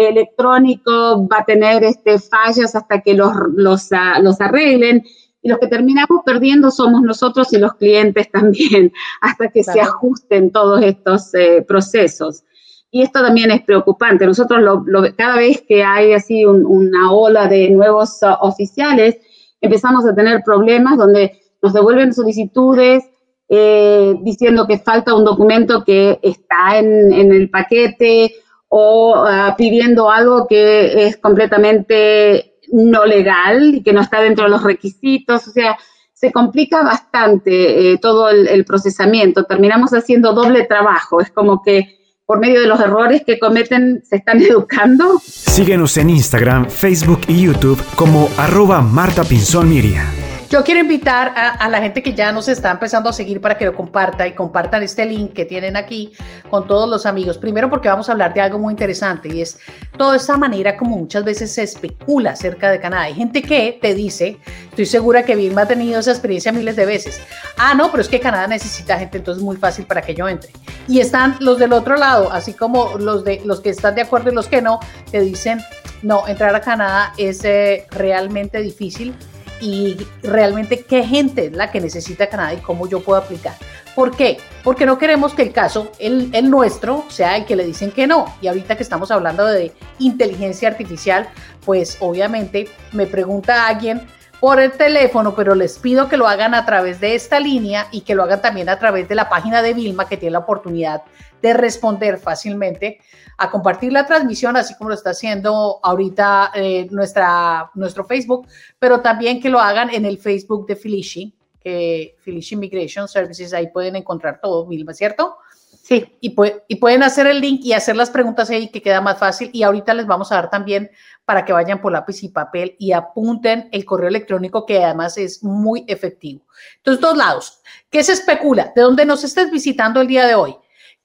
electrónico 0.08 1.28
va 1.28 1.40
a 1.40 1.46
tener 1.46 1.84
este, 1.84 2.20
fallas 2.20 2.76
hasta 2.76 3.02
que 3.02 3.14
los, 3.14 3.32
los, 3.56 3.92
uh, 3.92 4.22
los 4.22 4.40
arreglen. 4.42 5.04
Y 5.44 5.50
los 5.50 5.58
que 5.58 5.68
terminamos 5.68 6.22
perdiendo 6.24 6.70
somos 6.70 7.02
nosotros 7.02 7.52
y 7.54 7.58
los 7.58 7.74
clientes 7.76 8.30
también, 8.32 8.92
hasta 9.22 9.50
que 9.50 9.64
se 9.64 9.82
ajusten 9.82 10.52
todos 10.52 10.82
estos 10.84 11.34
eh, 11.34 11.64
procesos. 11.68 12.44
Y 12.92 13.02
esto 13.02 13.22
también 13.22 13.52
es 13.52 13.62
preocupante. 13.62 14.26
Nosotros 14.26 14.62
lo, 14.62 14.84
lo, 14.86 15.16
cada 15.16 15.38
vez 15.38 15.64
que 15.68 15.84
hay 15.84 16.14
así 16.14 16.46
un, 16.46 16.66
una 16.66 17.12
ola 17.12 17.48
de 17.48 17.70
nuevos 17.70 18.20
uh, 18.22 18.46
oficiales, 18.46 19.18
empezamos 19.62 20.06
a 20.06 20.14
tener 20.14 20.42
problemas 20.44 20.98
donde 20.98 21.40
nos 21.62 21.74
devuelven 21.74 22.14
solicitudes 22.14 23.06
eh, 23.54 24.16
diciendo 24.22 24.66
que 24.66 24.80
falta 24.80 25.14
un 25.14 25.26
documento 25.26 25.84
que 25.84 26.20
está 26.22 26.78
en, 26.78 27.12
el 27.12 27.50
paquete 27.50 28.34
o 28.74 29.16
ah, 29.16 29.54
pidiendo 29.58 30.10
algo 30.10 30.48
que 30.48 31.06
es 31.06 31.18
completamente 31.18 32.54
no 32.72 33.06
legal 33.06 33.76
y 33.76 33.84
que 33.84 33.92
no 33.92 34.00
está 34.00 34.22
dentro 34.22 34.46
de 34.46 34.50
los 34.50 34.64
requisitos. 34.64 35.46
O 35.46 35.52
sea, 35.52 35.78
se 36.14 36.32
complica 36.32 36.82
bastante 36.82 37.92
eh, 37.92 37.98
todo 37.98 38.30
el, 38.30 38.64
procesamiento. 38.64 39.44
Terminamos 39.44 39.92
haciendo 39.92 40.32
doble 40.34 40.64
trabajo. 40.64 41.20
Es 41.20 41.32
como 41.32 41.62
que 41.62 42.00
por 42.26 42.40
medio 42.40 42.62
de 42.62 42.68
los 42.68 42.80
errores 42.80 43.24
que 43.26 43.40
cometen 43.40 44.04
se 44.06 44.16
están 44.16 44.42
educando. 44.42 45.20
Síguenos 45.22 45.98
en 45.98 46.10
Instagram, 46.10 46.70
Facebook 46.70 47.22
y 47.28 47.42
YouTube 47.42 47.84
como 47.96 48.30
arroba 48.38 48.82
Marta 48.82 49.26
Pinzón 49.26 49.68
Miria. 49.68 50.06
Yo 50.52 50.66
quiero 50.66 50.82
invitar 50.82 51.34
a, 51.34 51.70
la 51.70 51.82
gente 51.82 52.04
que 52.04 52.14
ya 52.14 52.30
nos 52.34 52.50
está 52.50 52.72
empezando 52.72 53.10
a 53.10 53.14
seguir 53.14 53.40
para 53.40 53.58
que 53.58 53.64
lo 53.64 53.74
comparta 53.74 54.28
y 54.28 54.34
compartan 54.34 54.84
este 54.84 55.06
link 55.06 55.32
que 55.32 55.46
tienen 55.46 55.78
aquí 55.78 56.12
con 56.50 56.68
todos 56.68 56.90
los 56.90 57.06
amigos. 57.06 57.38
Primero 57.38 57.70
porque 57.70 57.88
vamos 57.88 58.10
a 58.10 58.12
hablar 58.12 58.34
de 58.34 58.42
algo 58.42 58.60
muy 58.60 58.74
interesante 58.74 59.34
y 59.34 59.40
es 59.40 59.58
toda 59.98 60.18
esta 60.18 60.36
manera 60.36 60.76
como 60.76 60.98
muchas 60.98 61.24
veces 61.24 61.54
se 61.54 61.64
especula 61.64 62.32
acerca 62.32 62.70
de 62.70 62.82
Canadá. 62.82 63.04
Hay 63.04 63.14
gente 63.14 63.42
que 63.42 63.80
te 63.82 63.96
dice, 63.96 64.40
estoy 64.70 64.86
segura 64.88 65.24
que 65.24 65.38
Vilma 65.38 65.62
ha 65.62 65.68
tenido 65.68 66.02
esa 66.02 66.12
experiencia 66.12 66.52
miles 66.52 66.76
de 66.76 66.86
veces. 66.86 67.22
Ah, 67.58 67.74
no, 67.74 67.90
pero 67.90 68.02
es 68.02 68.10
que 68.10 68.20
Canadá 68.20 68.46
necesita 68.48 69.00
gente, 69.00 69.20
entonces 69.20 69.40
es 69.40 69.46
muy 69.46 69.56
fácil 69.56 69.86
para 69.86 70.02
que 70.02 70.14
yo 70.14 70.28
entre. 70.28 70.52
Y 70.86 71.00
están 71.00 71.38
los 71.40 71.60
del 71.60 71.72
otro 71.72 71.96
lado, 71.96 72.30
así 72.30 72.52
como 72.52 72.98
los, 72.98 73.24
de, 73.24 73.42
los 73.46 73.62
que 73.62 73.70
están 73.70 73.96
de 73.96 74.02
acuerdo 74.02 74.32
y 74.32 74.36
los 74.36 74.48
que 74.48 74.62
no, 74.62 74.82
te 75.12 75.22
dicen, 75.22 75.62
no, 76.02 76.28
entrar 76.28 76.54
a 76.54 76.60
Canadá 76.60 77.14
es 77.18 77.42
eh, 77.46 77.86
realmente 77.92 78.60
difícil 78.60 79.16
y 79.62 80.08
realmente 80.24 80.84
qué 80.84 81.04
gente 81.04 81.46
es 81.46 81.54
la 81.54 81.72
que 81.72 81.80
necesita 81.80 82.28
Canadá 82.28 82.56
y 82.56 82.58
cómo 82.58 82.88
yo 82.88 83.02
puedo 83.02 83.22
aplicar. 83.22 83.54
¿Por 83.96 84.16
qué? 84.16 84.38
Porque 84.64 84.86
no 84.86 84.98
queremos 84.98 85.34
que 85.34 85.44
el 85.44 85.54
caso, 85.54 85.92
el, 86.00 86.30
el, 86.34 86.50
nuestro, 86.50 87.06
sea 87.10 87.38
el 87.38 87.46
que 87.46 87.56
le 87.56 87.66
dicen 87.66 87.92
que 87.92 88.08
no. 88.08 88.26
Y 88.42 88.48
ahorita 88.48 88.76
que 88.76 88.84
estamos 88.84 89.12
hablando 89.12 89.46
de 89.46 89.72
inteligencia 90.00 90.70
artificial, 90.70 91.30
pues 91.66 91.98
obviamente 92.00 92.70
me 92.92 93.06
pregunta 93.06 93.68
alguien 93.68 94.02
por 94.40 94.60
el 94.60 94.72
teléfono, 94.72 95.36
pero 95.36 95.54
les 95.54 95.78
pido 95.78 96.10
que 96.10 96.18
lo 96.18 96.28
hagan 96.28 96.56
a 96.56 96.66
través 96.66 97.00
de 97.00 97.14
esta 97.14 97.40
línea 97.40 97.88
y 97.92 98.02
que 98.02 98.16
lo 98.16 98.24
hagan 98.24 98.42
también 98.42 98.70
a 98.70 98.80
través 98.80 99.08
de 99.08 99.14
la 99.14 99.30
página 99.30 99.62
de 99.62 99.76
Vilma, 99.76 100.08
que 100.08 100.18
tiene 100.18 100.34
la 100.34 100.40
oportunidad 100.40 101.04
de 101.44 101.54
responder 101.54 102.18
fácilmente 102.18 103.00
a 103.38 103.50
compartir 103.50 103.92
la 103.92 104.06
transmisión, 104.06 104.56
así 104.58 104.76
como 104.76 104.90
lo 104.90 104.96
está 104.96 105.12
haciendo 105.12 105.80
ahorita 105.84 106.52
eh, 106.54 106.88
nuestra, 106.92 107.72
nuestro 107.76 108.06
Facebook, 108.06 108.48
pero 108.80 109.02
también 109.02 109.42
que 109.42 109.50
lo 109.50 109.60
hagan 109.60 109.90
en 109.90 110.06
el 110.06 110.18
Facebook 110.18 110.68
de 110.68 110.76
Felici, 110.76 111.36
que 111.60 112.16
Felici 112.20 112.56
Immigration 112.56 113.08
Services, 113.08 113.54
ahí 113.54 113.68
pueden 113.68 113.96
encontrar 113.96 114.40
todo, 114.42 114.66
Vilma, 114.66 114.94
¿cierto? 114.94 115.38
Sí. 115.84 116.18
Y, 116.22 116.36
y 116.68 116.76
pueden 116.76 117.04
hacer 117.04 117.28
el 117.28 117.42
link 117.42 117.62
y 117.64 117.74
hacer 117.74 117.96
las 117.96 118.10
preguntas 118.10 118.50
ahí 118.50 118.70
que 118.70 118.82
queda 118.82 119.02
más 119.02 119.18
fácil. 119.18 119.50
Y 119.52 119.64
ahorita 119.64 119.94
les 119.94 120.06
vamos 120.06 120.32
a 120.32 120.36
dar 120.36 120.50
también 120.50 120.90
para 121.26 121.44
que 121.44 121.54
vayan 121.54 121.82
por 121.82 121.92
lápiz 121.92 122.24
y 122.24 122.30
papel 122.30 122.76
y 122.80 122.94
apunten 122.94 123.68
el 123.72 123.84
correo 123.84 124.08
electrónico 124.08 124.66
que 124.66 124.84
además 124.84 125.18
es 125.18 125.44
muy 125.44 125.84
efectivo. 125.88 126.46
Entonces, 126.78 127.02
dos 127.02 127.18
lados. 127.18 127.62
¿Qué 127.90 128.04
se 128.04 128.14
especula? 128.14 128.72
¿De 128.76 128.82
dónde 128.82 129.06
nos 129.06 129.24
estés 129.24 129.52
visitando 129.52 130.00
el 130.02 130.08
día 130.08 130.26
de 130.26 130.36
hoy? 130.36 130.56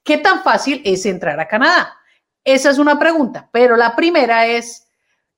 ¿Qué 0.03 0.19
tan 0.19 0.41
fácil 0.41 0.81
es 0.85 1.05
entrar 1.05 1.39
a 1.39 1.47
Canadá? 1.47 1.96
Esa 2.47 2.69
es 2.69 2.77
una 2.77 2.97
pregunta, 2.97 3.49
pero 3.51 3.75
la 3.75 3.93
primera 3.93 4.45
es, 4.45 4.87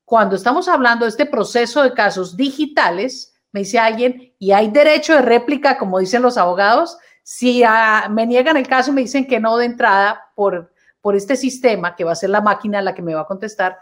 cuando 0.06 0.36
estamos 0.36 0.68
hablando 0.68 1.06
de 1.06 1.10
este 1.10 1.26
proceso 1.26 1.82
de 1.82 1.96
casos 1.96 2.38
digitales, 2.38 3.34
me 3.52 3.62
dice 3.62 3.80
alguien, 3.80 4.36
y 4.38 4.52
hay 4.52 4.70
derecho 4.70 5.16
de 5.16 5.24
réplica, 5.24 5.80
como 5.80 5.98
dicen 5.98 6.22
los 6.22 6.38
abogados, 6.38 7.00
si 7.24 7.64
ah, 7.64 8.08
me 8.12 8.28
niegan 8.28 8.58
el 8.58 8.68
caso 8.68 8.92
y 8.92 8.94
me 8.94 9.02
dicen 9.02 9.26
que 9.26 9.40
no 9.40 9.58
de 9.58 9.66
entrada 9.66 10.22
por, 10.36 10.72
por 11.02 11.16
este 11.16 11.36
sistema, 11.36 11.96
que 11.96 12.04
va 12.04 12.12
a 12.12 12.16
ser 12.16 12.30
la 12.30 12.42
máquina 12.42 12.80
la 12.80 12.94
que 12.94 13.02
me 13.02 13.16
va 13.16 13.22
a 13.22 13.26
contestar, 13.26 13.80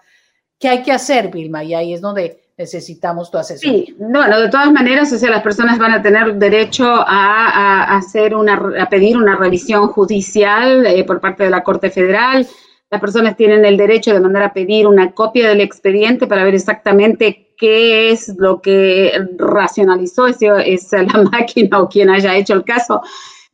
¿qué 0.58 0.70
hay 0.70 0.82
que 0.82 0.94
hacer, 0.94 1.30
Vilma? 1.30 1.66
Y 1.66 1.74
ahí 1.74 1.94
es 1.94 2.00
donde 2.00 2.46
necesitamos 2.58 3.30
tu 3.30 3.40
asesoría. 3.40 3.88
Sí, 3.88 3.96
bueno, 4.00 4.40
de 4.40 4.48
todas 4.48 4.72
maneras, 4.72 5.12
o 5.12 5.18
sea, 5.18 5.32
las 5.32 5.44
personas 5.44 5.78
van 5.78 5.92
a 5.92 6.02
tener 6.02 6.34
derecho 6.36 6.86
a, 7.06 7.98
hacer 7.98 8.34
una, 8.34 8.54
a 8.80 8.88
pedir 8.88 9.18
una 9.18 9.36
revisión 9.36 9.90
judicial 9.90 10.86
eh, 10.86 11.04
por 11.04 11.20
parte 11.20 11.44
de 11.44 11.50
la 11.50 11.62
Corte 11.62 11.90
Federal 11.90 12.48
las 12.90 13.02
personas 13.02 13.36
tienen 13.36 13.66
el 13.66 13.78
derecho 13.78 14.14
de 14.14 14.20
mandar 14.20 14.44
a 14.44 14.54
pedir 14.54 14.88
una 14.88 15.12
copia 15.12 15.50
del 15.50 15.62
expediente 15.62 16.26
para 16.28 16.44
ver 16.44 16.56
exactamente 16.56 17.54
qué 17.58 18.12
es 18.12 18.34
lo 18.38 18.62
que 18.62 19.12
racionalizó 19.38 20.28
es 20.28 20.92
la 20.92 21.24
máquina 21.32 21.82
o 21.82 21.90
quien 21.90 22.10
haya 22.10 22.36
hecho 22.38 22.54
el 22.54 22.64
caso, 22.64 23.02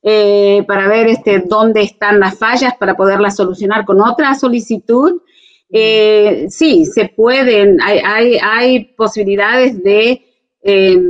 eh, 0.03 0.63
para 0.67 0.87
ver 0.87 1.07
este, 1.07 1.39
dónde 1.39 1.81
están 1.81 2.19
las 2.19 2.37
fallas 2.37 2.73
para 2.77 2.95
poderlas 2.95 3.37
solucionar 3.37 3.85
con 3.85 4.01
otra 4.01 4.35
solicitud. 4.35 5.21
Eh, 5.71 6.47
sí, 6.49 6.85
se 6.85 7.05
pueden, 7.07 7.81
hay, 7.81 8.37
hay, 8.43 8.93
posibilidades 8.95 9.81
de, 9.81 10.21
eh, 10.61 11.01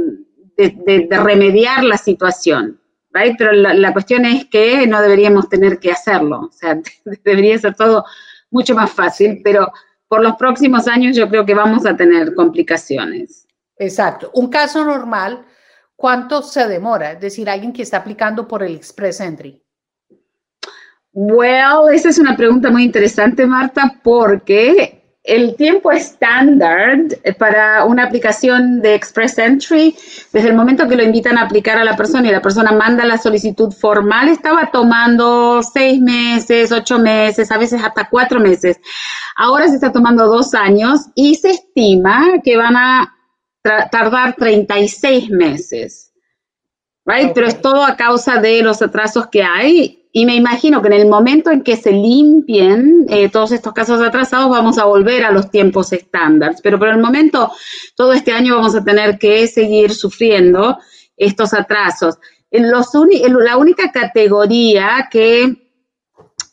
de, 0.56 1.08
remediar 1.12 1.84
la 1.84 1.98
situación. 1.98 2.80
Pero 3.14 3.52
la, 3.52 3.94
cuestión 3.94 4.26
es 4.26 4.46
que 4.46 4.88
no 4.88 5.02
deberíamos 5.02 5.48
tener 5.48 5.80
que 5.80 5.92
hacerlo, 5.92 6.50
o 6.50 6.52
sea, 6.52 6.80
debería 7.24 7.58
ser 7.58 7.76
todo 7.76 8.04
mucho 8.50 8.76
más 8.76 8.92
fácil, 8.92 9.42
pero 9.44 9.72
por 10.08 10.22
los 10.22 10.36
próximos 10.36 10.88
años 10.88 11.16
yo 11.16 11.30
creo 11.30 11.46
que 11.46 11.54
vamos 11.54 11.86
a 11.86 11.96
tener 11.96 12.34
complicaciones. 12.34 13.48
Exacto. 13.78 14.32
Un 14.34 14.50
caso 14.50 14.84
normal, 14.84 15.46
¿cuánto 15.96 16.42
se 16.42 16.68
demora? 16.68 17.14
Es 17.14 17.22
decir, 17.22 17.50
alguien 17.50 17.74
que 17.74 17.84
está 17.84 17.98
aplicando 17.98 18.48
por 18.48 18.64
el 18.64 18.76
Express 18.76 19.20
Entry. 19.22 19.64
Well, 21.14 21.94
esa 21.94 22.10
es 22.10 22.18
una 22.18 22.36
pregunta 22.36 22.72
muy 22.72 22.84
interesante, 22.84 23.46
Marta, 23.46 24.00
porque 24.04 25.03
el 25.24 25.56
tiempo 25.56 25.92
estándar 25.92 26.98
para 27.40 27.86
una 27.86 28.04
aplicación 28.04 28.82
de 28.82 28.94
Express 28.94 29.38
Entry, 29.38 29.96
desde 30.34 30.50
el 30.50 30.56
momento 30.56 30.88
que 30.88 30.98
lo 30.98 31.04
invitan 31.04 31.38
a 31.38 31.44
aplicar 31.44 31.78
a 31.78 31.86
la 31.86 31.96
persona 31.96 32.28
y 32.28 32.32
la 32.32 32.42
persona 32.42 32.74
manda 32.74 33.06
la 33.06 33.18
solicitud 33.18 33.72
formal, 33.72 34.28
estaba 34.28 34.70
tomando 34.70 35.64
seis 35.64 36.02
meses, 36.02 36.74
ocho 36.74 37.00
meses, 37.00 37.52
a 37.52 37.58
veces 37.58 37.82
hasta 37.82 38.10
cuatro 38.10 38.42
meses. 38.42 38.80
Ahora 39.38 39.70
se 39.70 39.76
está 39.76 39.94
tomando 39.94 40.28
dos 40.28 40.54
años 40.54 41.02
y 41.16 41.36
se 41.36 41.52
estima 41.52 42.42
que 42.44 42.58
van 42.58 42.76
a 42.76 43.16
tardar 43.64 44.36
36 44.36 45.30
meses. 45.30 46.12
Right? 47.06 47.32
Pero 47.34 47.48
es 47.48 47.62
todo 47.62 47.86
a 47.86 47.96
causa 47.96 48.42
de 48.42 48.62
los 48.62 48.82
atrasos 48.82 49.28
que 49.28 49.44
hay 49.44 50.03
y 50.16 50.28
me 50.28 50.36
imagino 50.36 50.80
que 50.80 50.90
en 50.90 50.94
el 50.94 51.08
momento 51.08 51.50
en 51.50 51.64
que 51.64 51.76
se 51.76 51.92
limpien 51.92 53.08
eh, 53.10 53.30
todos 53.30 53.52
estos 53.52 53.74
casos 53.74 54.00
atrasados, 54.00 54.48
vamos 54.48 54.78
a 54.78 54.86
volver 54.86 55.26
a 55.26 55.32
los 55.32 55.50
tiempos 55.50 55.92
estándar. 55.92 56.54
Pero 56.62 56.78
por 56.78 56.90
el 56.90 57.00
momento, 57.00 57.52
todo 57.96 58.14
este 58.14 58.32
año 58.32 58.56
vamos 58.56 58.76
a 58.76 58.84
tener 58.84 59.18
que 59.18 59.48
seguir 59.48 59.92
sufriendo 59.92 60.78
estos 61.18 61.56
atrasos. 61.56 62.20
La 62.52 63.58
única 63.58 63.92
categoría 63.92 65.08
que 65.10 65.72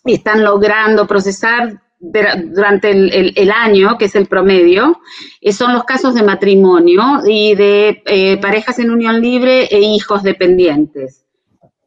están 0.07 0.43
logrando 0.43 1.07
procesar 1.07 1.83
durante 2.01 2.91
el, 2.91 3.51
año, 3.51 3.99
que 3.99 4.07
es 4.07 4.15
el 4.15 4.25
promedio, 4.25 5.03
eh, 5.43 5.53
son 5.53 5.75
los 5.75 5.85
casos 5.85 6.15
de 6.15 6.23
matrimonio 6.23 7.21
y 7.27 7.55
de 7.55 8.03
eh, 8.07 8.39
parejas 8.39 8.79
en 8.79 8.91
unión 8.91 9.21
libre 9.21 9.65
e 9.71 9.81
hijos 9.81 10.23
dependientes. 10.23 11.27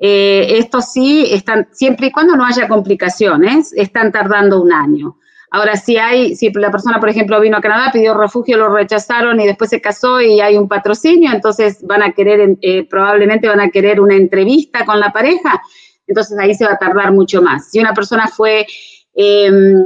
Eh, 0.06 0.58
estos 0.58 0.92
sí 0.92 1.26
están, 1.32 1.70
siempre 1.72 2.08
y 2.08 2.12
cuando 2.12 2.36
no 2.36 2.46
haya 2.46 2.68
complicaciones, 2.68 3.72
están 3.72 4.12
tardando 4.12 4.62
un 4.62 4.74
año. 4.74 5.18
Ahora, 5.50 5.78
si 5.78 5.96
hay, 5.96 6.36
si 6.36 6.52
la 6.52 6.72
persona, 6.72 7.00
por 7.00 7.08
ejemplo, 7.08 7.40
vino 7.40 7.56
a 7.56 7.62
Canadá, 7.62 7.90
pidió 7.94 8.14
refugio, 8.14 8.58
lo 8.58 8.68
rechazaron 8.68 9.40
y 9.40 9.46
después 9.46 9.70
se 9.70 9.80
casó 9.80 10.20
y 10.20 10.42
hay 10.42 10.58
un 10.58 10.68
patrocinio, 10.68 11.32
entonces 11.32 11.88
van 11.88 12.04
a 12.04 12.12
querer, 12.12 12.58
eh, 12.62 12.86
probablemente 12.90 13.48
van 13.48 13.62
a 13.62 13.70
querer 13.70 14.02
una 14.02 14.16
entrevista 14.16 14.86
con 14.86 15.00
la 15.00 15.14
pareja, 15.14 15.62
entonces 16.06 16.38
ahí 16.38 16.54
se 16.54 16.66
va 16.66 16.74
a 16.74 16.78
tardar 16.78 17.14
mucho 17.14 17.42
más. 17.42 17.72
Si 17.72 17.80
una 17.80 17.94
persona 17.94 18.28
fue 18.28 18.68
em, 19.16 19.86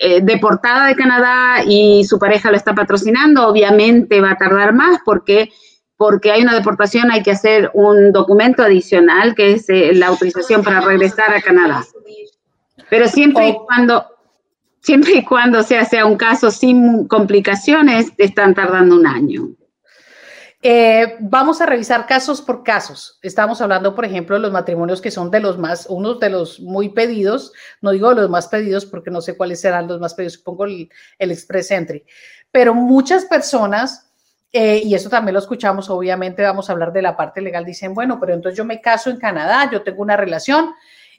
eh, 0.00 0.20
deportada 0.20 0.86
de 0.86 0.94
Canadá 0.94 1.64
y 1.66 2.04
su 2.04 2.20
pareja 2.20 2.52
lo 2.52 2.56
está 2.56 2.72
patrocinando, 2.72 3.48
obviamente 3.48 4.20
va 4.20 4.30
a 4.30 4.38
tardar 4.38 4.72
más 4.74 5.00
porque 5.04 5.50
porque 5.96 6.32
hay 6.32 6.42
una 6.42 6.54
deportación, 6.54 7.10
hay 7.10 7.22
que 7.22 7.30
hacer 7.30 7.70
un 7.72 8.12
documento 8.12 8.62
adicional 8.62 9.34
que 9.34 9.52
es 9.52 9.68
eh, 9.68 9.92
la 9.94 10.08
autorización 10.08 10.62
para 10.62 10.80
regresar 10.80 11.32
a 11.34 11.40
Canadá. 11.40 11.84
Pero 12.90 13.06
siempre 13.08 13.48
y 13.48 13.54
cuando, 13.54 14.04
siempre 14.80 15.14
y 15.14 15.24
cuando 15.24 15.62
sea, 15.62 15.84
sea 15.84 16.04
un 16.06 16.16
caso 16.16 16.50
sin 16.50 17.06
complicaciones, 17.06 18.12
están 18.18 18.54
tardando 18.54 18.96
un 18.96 19.06
año. 19.06 19.48
Eh, 20.66 21.16
vamos 21.20 21.60
a 21.60 21.66
revisar 21.66 22.06
casos 22.06 22.40
por 22.40 22.64
casos. 22.64 23.18
Estamos 23.20 23.60
hablando, 23.60 23.94
por 23.94 24.06
ejemplo, 24.06 24.34
de 24.34 24.40
los 24.40 24.50
matrimonios 24.50 25.02
que 25.02 25.10
son 25.10 25.30
de 25.30 25.38
los 25.38 25.58
más, 25.58 25.86
unos 25.90 26.18
de 26.20 26.30
los 26.30 26.58
muy 26.58 26.88
pedidos, 26.88 27.52
no 27.82 27.90
digo 27.90 28.14
los 28.14 28.30
más 28.30 28.48
pedidos 28.48 28.86
porque 28.86 29.10
no 29.10 29.20
sé 29.20 29.36
cuáles 29.36 29.60
serán 29.60 29.88
los 29.88 30.00
más 30.00 30.14
pedidos, 30.14 30.34
supongo 30.34 30.64
el, 30.64 30.88
el 31.18 31.30
Express 31.32 31.70
Entry, 31.70 32.06
pero 32.50 32.72
muchas 32.72 33.26
personas 33.26 34.13
Eh, 34.56 34.82
y 34.84 34.94
eso 34.94 35.10
también 35.10 35.32
lo 35.32 35.40
escuchamos, 35.40 35.90
obviamente 35.90 36.40
vamos 36.40 36.70
a 36.70 36.74
hablar 36.74 36.92
de 36.92 37.02
la 37.02 37.16
parte 37.16 37.40
legal. 37.40 37.64
Dicen, 37.64 37.92
bueno, 37.92 38.20
pero 38.20 38.34
entonces 38.34 38.56
yo 38.56 38.64
me 38.64 38.80
caso 38.80 39.10
en 39.10 39.16
Canadá, 39.16 39.68
yo 39.68 39.82
tengo 39.82 40.00
una 40.00 40.16
relación, 40.16 40.70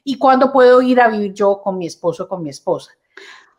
¿y 0.02 0.16
cuándo 0.16 0.50
puedo 0.50 0.80
ir 0.80 1.02
a 1.02 1.08
vivir 1.08 1.34
yo 1.34 1.60
con 1.60 1.76
mi 1.76 1.86
esposo 1.86 2.26
con 2.26 2.42
mi 2.42 2.48
esposa? 2.48 2.92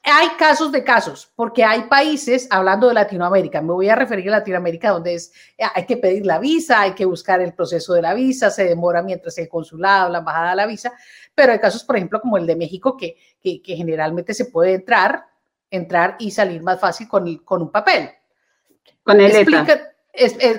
Hay 0.02 0.30
casos 0.40 0.72
de 0.72 0.84
casos, 0.84 1.32
porque 1.36 1.64
hay 1.64 1.84
países, 1.84 2.48
hablando 2.50 2.88
de 2.88 2.96
Latinoamérica, 2.96 3.62
me 3.62 3.74
voy 3.74 3.88
a 3.88 3.96
referir 3.96 4.30
a 4.30 4.40
Latinoamérica, 4.40 4.90
donde 4.90 5.14
es, 5.14 5.32
hay 5.60 5.86
que 5.86 5.98
pedir 5.98 6.26
la 6.26 6.40
visa, 6.40 6.82
hay 6.82 6.94
que 6.94 7.06
buscar 7.06 7.40
el 7.42 7.54
proceso 7.54 7.94
de 7.94 8.02
la 8.02 8.16
visa, 8.16 8.50
se 8.50 8.64
demora 8.64 9.04
mientras 9.04 9.38
el 9.38 9.48
consulado, 9.48 10.10
la 10.10 10.20
embajada 10.20 10.48
da 10.48 10.56
la 10.56 10.66
visa, 10.66 10.92
pero 11.36 11.52
hay 11.52 11.60
casos, 11.60 11.84
por 11.84 11.98
ejemplo, 11.98 12.20
como 12.20 12.38
el 12.38 12.48
de 12.48 12.56
México, 12.56 12.98
que, 12.98 13.16
que, 13.44 13.76
generalmente 13.76 14.34
se 14.34 14.46
puede 14.46 14.74
entrar, 14.74 15.28
entrar 15.70 16.16
y 16.18 16.32
salir 16.32 16.64
más 16.64 16.80
fácil 16.80 17.08
con, 17.08 17.38
con 17.44 17.62
un 17.62 17.72
papel. 17.72 18.10
Con 19.04 19.22
el 19.22 19.36
ETA. 19.36 19.66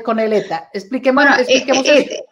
con 0.04 0.18
el 0.18 0.32
ETA. 0.32 0.70
Expliquemos, 0.73 1.25
bueno, 1.25 1.38
expliquemos 1.38 1.87
eh, 1.87 2.25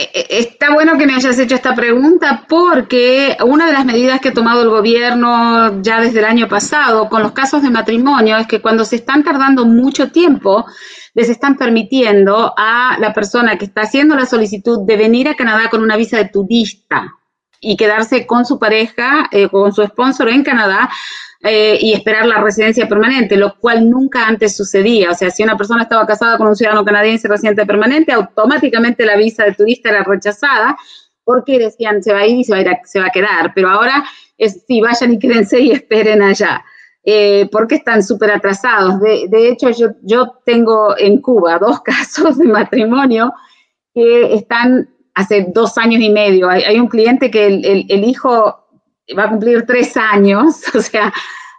eh, 0.00 0.10
eh, 0.14 0.26
está 0.30 0.72
bueno 0.72 0.96
que 0.96 1.06
me 1.06 1.14
hayas 1.14 1.38
hecho 1.38 1.54
esta 1.54 1.74
pregunta 1.74 2.46
porque 2.48 3.36
una 3.44 3.66
de 3.66 3.74
las 3.74 3.84
medidas 3.84 4.18
que 4.20 4.30
ha 4.30 4.32
tomado 4.32 4.62
el 4.62 4.70
gobierno 4.70 5.82
ya 5.82 6.00
desde 6.00 6.20
el 6.20 6.24
año 6.24 6.48
pasado 6.48 7.10
con 7.10 7.22
los 7.22 7.32
casos 7.32 7.62
de 7.62 7.68
matrimonio 7.68 8.38
es 8.38 8.46
que 8.46 8.62
cuando 8.62 8.86
se 8.86 8.96
están 8.96 9.22
tardando 9.22 9.66
mucho 9.66 10.10
tiempo, 10.10 10.64
les 11.12 11.28
están 11.28 11.56
permitiendo 11.56 12.54
a 12.56 12.96
la 12.98 13.12
persona 13.12 13.58
que 13.58 13.66
está 13.66 13.82
haciendo 13.82 14.16
la 14.16 14.24
solicitud 14.24 14.86
de 14.86 14.96
venir 14.96 15.28
a 15.28 15.34
Canadá 15.34 15.68
con 15.68 15.82
una 15.82 15.96
visa 15.96 16.16
de 16.16 16.30
turista 16.30 17.12
y 17.60 17.76
quedarse 17.76 18.26
con 18.26 18.46
su 18.46 18.58
pareja, 18.58 19.28
eh, 19.30 19.50
con 19.50 19.70
su 19.74 19.84
sponsor 19.84 20.30
en 20.30 20.42
Canadá 20.42 20.88
eh, 21.42 21.78
y 21.80 21.94
esperar 21.94 22.26
la 22.26 22.38
residencia 22.42 22.86
permanente, 22.86 23.34
lo 23.34 23.56
cual 23.58 23.88
nunca 23.88 24.26
antes 24.26 24.54
sucedía. 24.54 25.10
O 25.10 25.14
sea, 25.14 25.30
si 25.30 25.42
una 25.42 25.56
persona 25.56 25.84
estaba 25.84 26.06
casada 26.06 26.36
con 26.36 26.48
un 26.48 26.56
ciudadano 26.56 26.84
canadiense 26.84 27.28
residente 27.28 27.64
permanente, 27.64 28.12
automáticamente 28.12 29.06
la 29.06 29.16
visa 29.16 29.44
de 29.44 29.54
turista 29.54 29.88
era 29.88 30.04
rechazada 30.04 30.76
porque 31.24 31.58
decían 31.58 32.02
se 32.02 32.12
va 32.12 32.20
a 32.20 32.26
ir 32.26 32.40
y 32.40 32.44
se 32.44 32.52
va 32.52 32.58
a, 32.58 32.60
ir 32.60 32.68
se 32.84 33.00
va 33.00 33.06
a 33.06 33.10
quedar. 33.10 33.52
Pero 33.54 33.70
ahora 33.70 34.04
es 34.36 34.64
sí, 34.66 34.82
vayan 34.82 35.14
y 35.14 35.18
quédense 35.18 35.60
y 35.60 35.70
esperen 35.70 36.22
allá. 36.22 36.62
Eh, 37.02 37.48
porque 37.50 37.76
están 37.76 38.02
súper 38.02 38.32
atrasados. 38.32 39.00
De, 39.00 39.26
de, 39.28 39.48
hecho, 39.48 39.70
yo, 39.70 39.92
yo 40.02 40.40
tengo 40.44 40.94
en 40.98 41.22
Cuba 41.22 41.58
dos 41.58 41.80
casos 41.84 42.36
de 42.36 42.48
matrimonio 42.48 43.32
que 43.94 44.34
están 44.34 44.90
hace 45.14 45.46
dos 45.54 45.78
años 45.78 46.02
y 46.02 46.10
medio. 46.10 46.50
Hay, 46.50 46.78
un 46.78 46.88
cliente 46.88 47.30
que 47.30 47.46
el, 47.46 47.86
el 47.88 48.04
hijo 48.04 48.59
va 49.16 49.24
a 49.24 49.28
cumplir 49.30 49.64
tres 49.66 49.96
años, 49.96 50.62
o 50.74 50.80
sea, 50.80 51.12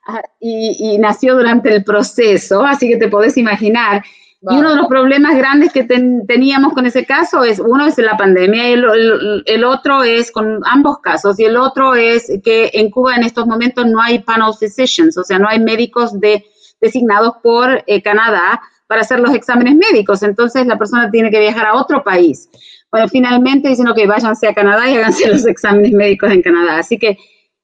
ah, 0.08 0.22
y, 0.40 0.98
nació 1.00 1.36
durante 1.36 1.74
el 1.74 1.84
proceso, 1.84 2.64
así 2.64 2.88
que 2.88 2.98
te 2.98 3.08
podés 3.08 3.38
imaginar. 3.38 4.04
Y 4.50 4.58
uno 4.58 4.72
de 4.72 4.76
los 4.76 4.88
problemas 4.88 5.38
grandes 5.38 5.72
que 5.72 5.84
teníamos 5.84 6.74
con 6.74 6.88
ese 6.88 7.06
caso 7.06 7.44
es, 7.44 7.60
uno 7.60 7.86
es 7.86 8.00
la 8.00 8.18
pandemia, 8.18 8.70
y 8.70 8.74
el, 8.74 9.64
otro 9.64 10.04
es 10.04 10.32
con 10.32 10.62
ambos 10.66 10.98
casos, 10.98 11.40
y 11.40 11.46
el 11.46 11.58
otro 11.58 11.94
es 11.94 12.32
que 12.44 12.72
en 12.74 12.90
Cuba 12.90 13.16
en 13.16 13.24
estos 13.24 13.46
momentos 13.46 13.86
no 13.86 14.02
hay 14.02 14.18
panel 14.18 14.54
physicians, 14.60 15.16
o 15.16 15.24
sea, 15.24 15.38
no 15.38 15.48
hay 15.48 15.60
médicos 15.60 16.20
de, 16.20 16.44
designados 16.82 17.36
por 17.44 17.84
eh, 17.86 18.02
Canadá 18.02 18.60
para 18.88 19.02
hacer 19.02 19.20
los 19.20 19.36
exámenes 19.36 19.76
médicos, 19.76 20.24
entonces 20.24 20.66
la 20.66 20.78
persona 20.80 21.12
tiene 21.12 21.30
que 21.30 21.40
viajar 21.40 21.68
a 21.68 21.76
otro 21.76 22.04
país. 22.04 22.50
Bueno, 22.92 23.08
finalmente 23.08 23.70
dicen, 23.70 23.88
que 23.96 24.06
váyanse 24.06 24.48
a 24.48 24.54
Canadá 24.54 24.90
y 24.90 24.98
háganse 24.98 25.28
los 25.32 25.46
exámenes 25.46 25.94
médicos 25.94 26.32
en 26.32 26.42
Canadá. 26.42 26.80
Así 26.80 26.98
que 26.98 27.18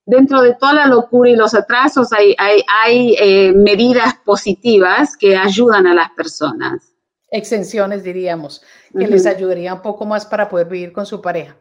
dentro 0.08 0.42
de 0.42 0.56
toda 0.56 0.74
la 0.74 0.88
locura 0.88 1.30
y 1.30 1.36
los 1.36 1.54
atrasos 1.54 2.12
hay, 2.14 2.34
hay, 2.40 3.16
eh, 3.20 3.52
medidas 3.54 4.16
positivas 4.26 5.16
que 5.18 5.36
ayudan 5.36 5.86
a 5.86 5.94
las 5.94 6.10
personas. 6.12 6.94
Exenciones, 7.30 8.04
diríamos, 8.04 8.64
que 8.98 9.06
les 9.06 9.26
ayudaría 9.26 9.74
un 9.74 9.82
poco 9.82 10.06
más 10.06 10.26
para 10.26 10.48
poder 10.48 10.68
vivir 10.68 10.94
con 10.94 11.06
su 11.06 11.22
pareja. 11.22 11.58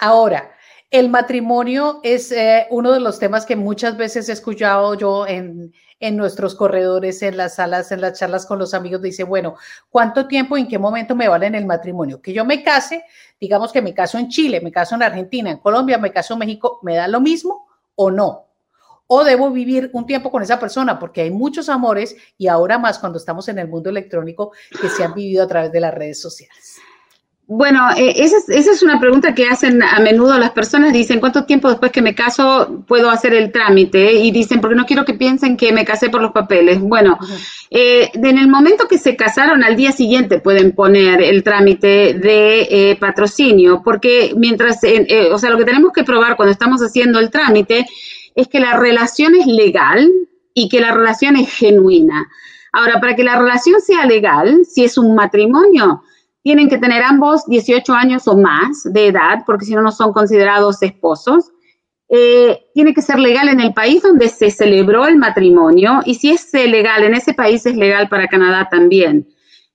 Ahora, 0.00 0.50
el 0.90 1.08
matrimonio 1.08 2.00
es 2.02 2.32
eh, 2.32 2.66
uno 2.70 2.90
de 2.90 2.98
los 2.98 3.20
temas 3.20 3.46
que 3.46 3.54
muchas 3.54 3.96
veces 3.96 4.28
he 4.28 4.32
escuchado 4.32 4.94
yo 4.94 5.24
en, 5.28 5.72
en, 6.00 6.16
nuestros 6.16 6.56
corredores, 6.56 7.22
en 7.22 7.36
las 7.36 7.54
salas, 7.56 7.92
en 7.92 8.00
las 8.00 8.18
charlas 8.18 8.44
con 8.44 8.58
los 8.58 8.74
amigos. 8.74 9.02
Dice, 9.02 9.22
bueno, 9.22 9.54
¿cuánto 9.88 10.26
tiempo, 10.26 10.56
en 10.56 10.66
qué 10.66 10.80
momento 10.80 11.14
me 11.14 11.28
vale 11.28 11.46
en 11.46 11.54
el 11.54 11.64
matrimonio? 11.64 12.20
Que 12.20 12.32
yo 12.32 12.44
me 12.44 12.64
case, 12.64 13.04
digamos 13.40 13.72
que 13.72 13.82
me 13.82 13.94
caso 13.94 14.18
en 14.18 14.28
Chile, 14.28 14.60
me 14.60 14.72
caso 14.72 14.96
en 14.96 15.04
Argentina, 15.04 15.52
en 15.52 15.58
Colombia, 15.58 15.96
me 15.96 16.12
caso 16.12 16.34
en 16.34 16.40
México, 16.40 16.80
¿me 16.82 16.96
da 16.96 17.06
lo 17.06 17.20
mismo? 17.20 17.63
O 17.96 18.10
no. 18.10 18.48
O 19.06 19.22
debo 19.22 19.50
vivir 19.50 19.90
un 19.92 20.06
tiempo 20.06 20.30
con 20.30 20.42
esa 20.42 20.58
persona 20.58 20.98
porque 20.98 21.20
hay 21.20 21.30
muchos 21.30 21.68
amores 21.68 22.16
y 22.38 22.48
ahora 22.48 22.78
más 22.78 22.98
cuando 22.98 23.18
estamos 23.18 23.48
en 23.48 23.58
el 23.58 23.68
mundo 23.68 23.90
electrónico 23.90 24.52
que 24.80 24.88
se 24.88 25.04
han 25.04 25.14
vivido 25.14 25.44
a 25.44 25.46
través 25.46 25.70
de 25.72 25.80
las 25.80 25.94
redes 25.94 26.20
sociales. 26.20 26.78
Bueno, 27.46 27.90
eh, 27.94 28.14
esa, 28.16 28.38
es, 28.48 28.82
una 28.82 28.98
pregunta 28.98 29.34
que 29.34 29.46
hacen 29.46 29.82
a 29.82 30.00
menudo 30.00 30.38
las 30.38 30.52
personas. 30.52 30.94
Dicen, 30.94 31.20
¿cuánto 31.20 31.44
tiempo 31.44 31.68
después 31.68 31.92
que 31.92 32.00
me 32.00 32.14
caso 32.14 32.84
puedo 32.88 33.10
hacer 33.10 33.34
el 33.34 33.52
trámite? 33.52 34.14
Y 34.14 34.30
dicen, 34.30 34.62
porque 34.62 34.76
no 34.76 34.86
quiero 34.86 35.04
que 35.04 35.12
piensen 35.12 35.58
que 35.58 35.70
me 35.70 35.84
casé 35.84 36.08
por 36.08 36.22
los 36.22 36.32
papeles. 36.32 36.80
Bueno, 36.80 37.18
eh, 37.70 38.10
en 38.14 38.38
el 38.38 38.48
momento 38.48 38.88
que 38.88 38.96
se 38.96 39.14
casaron, 39.14 39.62
al 39.62 39.76
día 39.76 39.92
siguiente 39.92 40.40
pueden 40.40 40.72
poner 40.72 41.20
el 41.20 41.42
trámite 41.42 42.14
de 42.14 42.62
eh, 42.62 42.96
patrocinio, 42.98 43.82
porque 43.84 44.32
mientras, 44.36 44.80
o 45.30 45.38
sea, 45.38 45.50
lo 45.50 45.58
que 45.58 45.64
tenemos 45.64 45.92
que 45.92 46.02
probar 46.02 46.36
cuando 46.36 46.52
estamos 46.52 46.80
haciendo 46.80 47.18
el 47.18 47.30
trámite 47.30 47.86
es 48.34 48.48
que 48.48 48.58
la 48.58 48.78
relación 48.78 49.34
es 49.34 49.46
legal 49.46 50.10
y 50.54 50.70
que 50.70 50.80
la 50.80 50.92
relación 50.92 51.36
es 51.36 51.52
genuina. 51.52 52.26
Ahora, 52.72 53.00
para 53.00 53.14
que 53.14 53.22
la 53.22 53.38
relación 53.38 53.82
sea 53.82 54.06
legal, 54.06 54.62
si 54.64 54.82
es 54.82 54.96
un 54.96 55.14
matrimonio, 55.14 56.02
tienen 56.44 56.68
que 56.68 56.76
tener 56.76 57.02
ambos 57.02 57.46
18 57.46 57.92
años 57.94 58.28
o 58.28 58.36
más 58.36 58.82
de 58.84 59.06
edad, 59.06 59.44
porque 59.46 59.64
si 59.64 59.74
no, 59.74 59.80
no 59.80 59.90
son 59.90 60.12
considerados 60.12 60.82
esposos. 60.82 61.50
Eh, 62.10 62.66
tiene 62.74 62.92
que 62.92 63.00
ser 63.00 63.18
legal 63.18 63.48
en 63.48 63.60
el 63.60 63.72
país 63.72 64.02
donde 64.02 64.28
se 64.28 64.50
celebró 64.50 65.06
el 65.06 65.16
matrimonio 65.16 66.00
y 66.04 66.16
si 66.16 66.30
es 66.30 66.52
legal 66.52 67.02
en 67.02 67.14
ese 67.14 67.32
país 67.32 67.64
es 67.64 67.74
legal 67.74 68.10
para 68.10 68.28
Canadá 68.28 68.68
también. 68.70 69.26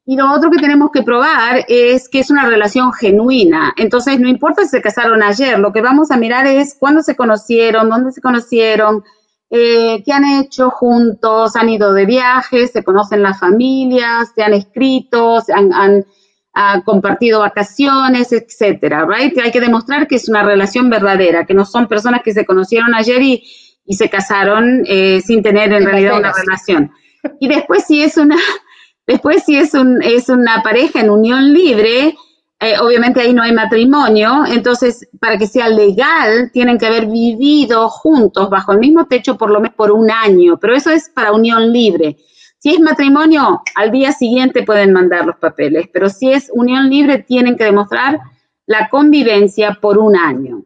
Y 0.06 0.16
lo 0.16 0.32
otro 0.32 0.52
que 0.52 0.60
tenemos 0.60 0.92
que 0.92 1.02
probar 1.02 1.66
es 1.68 2.08
que 2.08 2.20
es 2.20 2.30
una 2.30 2.48
relación 2.48 2.94
genuina. 2.94 3.74
Entonces, 3.76 4.20
no 4.20 4.30
importa 4.30 4.62
si 4.62 4.70
se 4.70 4.82
casaron 4.82 5.24
ayer, 5.24 5.58
lo 5.58 5.74
que 5.74 5.82
vamos 5.82 6.12
a 6.12 6.18
mirar 6.18 6.46
es 6.46 6.76
cuándo 6.80 7.02
se 7.02 7.16
conocieron, 7.16 7.90
dónde 7.90 8.12
se 8.12 8.22
conocieron, 8.22 9.04
eh, 9.50 10.04
qué 10.06 10.14
han 10.14 10.26
hecho 10.26 10.70
juntos, 10.70 11.56
han 11.56 11.70
ido 11.70 11.94
de 11.94 12.06
viajes, 12.06 12.72
se 12.72 12.84
conocen 12.84 13.24
las 13.24 13.40
familias, 13.40 14.32
se 14.36 14.44
han 14.44 14.54
escrito, 14.54 15.42
se 15.42 15.52
han 15.52 16.06
ha 16.54 16.82
compartido 16.82 17.42
vacaciones, 17.42 18.32
etcétera, 18.32 19.06
right? 19.06 19.38
Hay 19.38 19.52
que 19.52 19.62
demostrar 19.62 20.08
que 20.08 20.16
es 20.16 20.28
una 20.28 20.44
relación 20.44 20.90
verdadera, 20.90 21.46
que 21.46 21.54
no 21.54 21.66
son 21.66 21.88
personas 21.88 22.22
que 22.24 22.34
se 22.34 22.46
conocieron 22.46 22.94
ayer 22.96 23.22
y, 23.22 23.44
y 23.86 23.96
se 23.96 24.10
casaron 24.10 24.84
eh, 24.86 25.22
sin 25.26 25.42
tener 25.42 25.72
en 25.74 25.86
realidad 25.86 26.20
una 26.20 26.32
relación. 26.32 26.92
Y 27.40 27.48
después 27.48 27.86
si 27.86 28.02
es 28.02 28.18
una, 28.18 28.38
después 29.08 29.44
si 29.46 29.58
es 29.58 29.74
un, 29.74 30.02
es 30.02 30.30
una 30.30 30.62
pareja 30.64 31.02
en 31.02 31.10
unión 31.10 31.54
libre, 31.54 32.16
eh, 32.62 32.74
obviamente 32.80 33.22
ahí 33.22 33.34
no 33.34 33.42
hay 33.42 33.54
matrimonio, 33.54 34.44
entonces 34.46 35.08
para 35.20 35.38
que 35.38 35.48
sea 35.48 35.70
legal 35.70 36.52
tienen 36.52 36.78
que 36.78 36.88
haber 36.88 37.06
vivido 37.06 37.90
juntos 37.90 38.50
bajo 38.50 38.74
el 38.74 38.80
mismo 38.80 39.08
techo 39.08 39.38
por 39.38 39.50
lo 39.50 39.62
menos 39.62 39.76
por 39.76 39.92
un 39.92 40.12
año, 40.12 40.60
pero 40.60 40.76
eso 40.76 40.90
es 40.90 41.10
para 41.10 41.32
unión 41.32 41.72
libre. 41.72 42.18
Si 42.60 42.74
es 42.74 42.80
matrimonio, 42.82 43.62
al 43.76 43.90
día 43.90 44.12
siguiente 44.12 44.64
pueden 44.64 44.92
mandar 44.92 45.26
los 45.26 45.38
papeles, 45.38 45.88
pero 45.94 46.10
si 46.10 46.32
es 46.32 46.52
unión 46.54 46.90
libre, 46.90 47.20
tienen 47.20 47.56
que 47.56 47.64
demostrar 47.64 48.20
la 48.66 48.90
convivencia 48.90 49.78
por 49.82 49.98
un 49.98 50.18
año. 50.18 50.64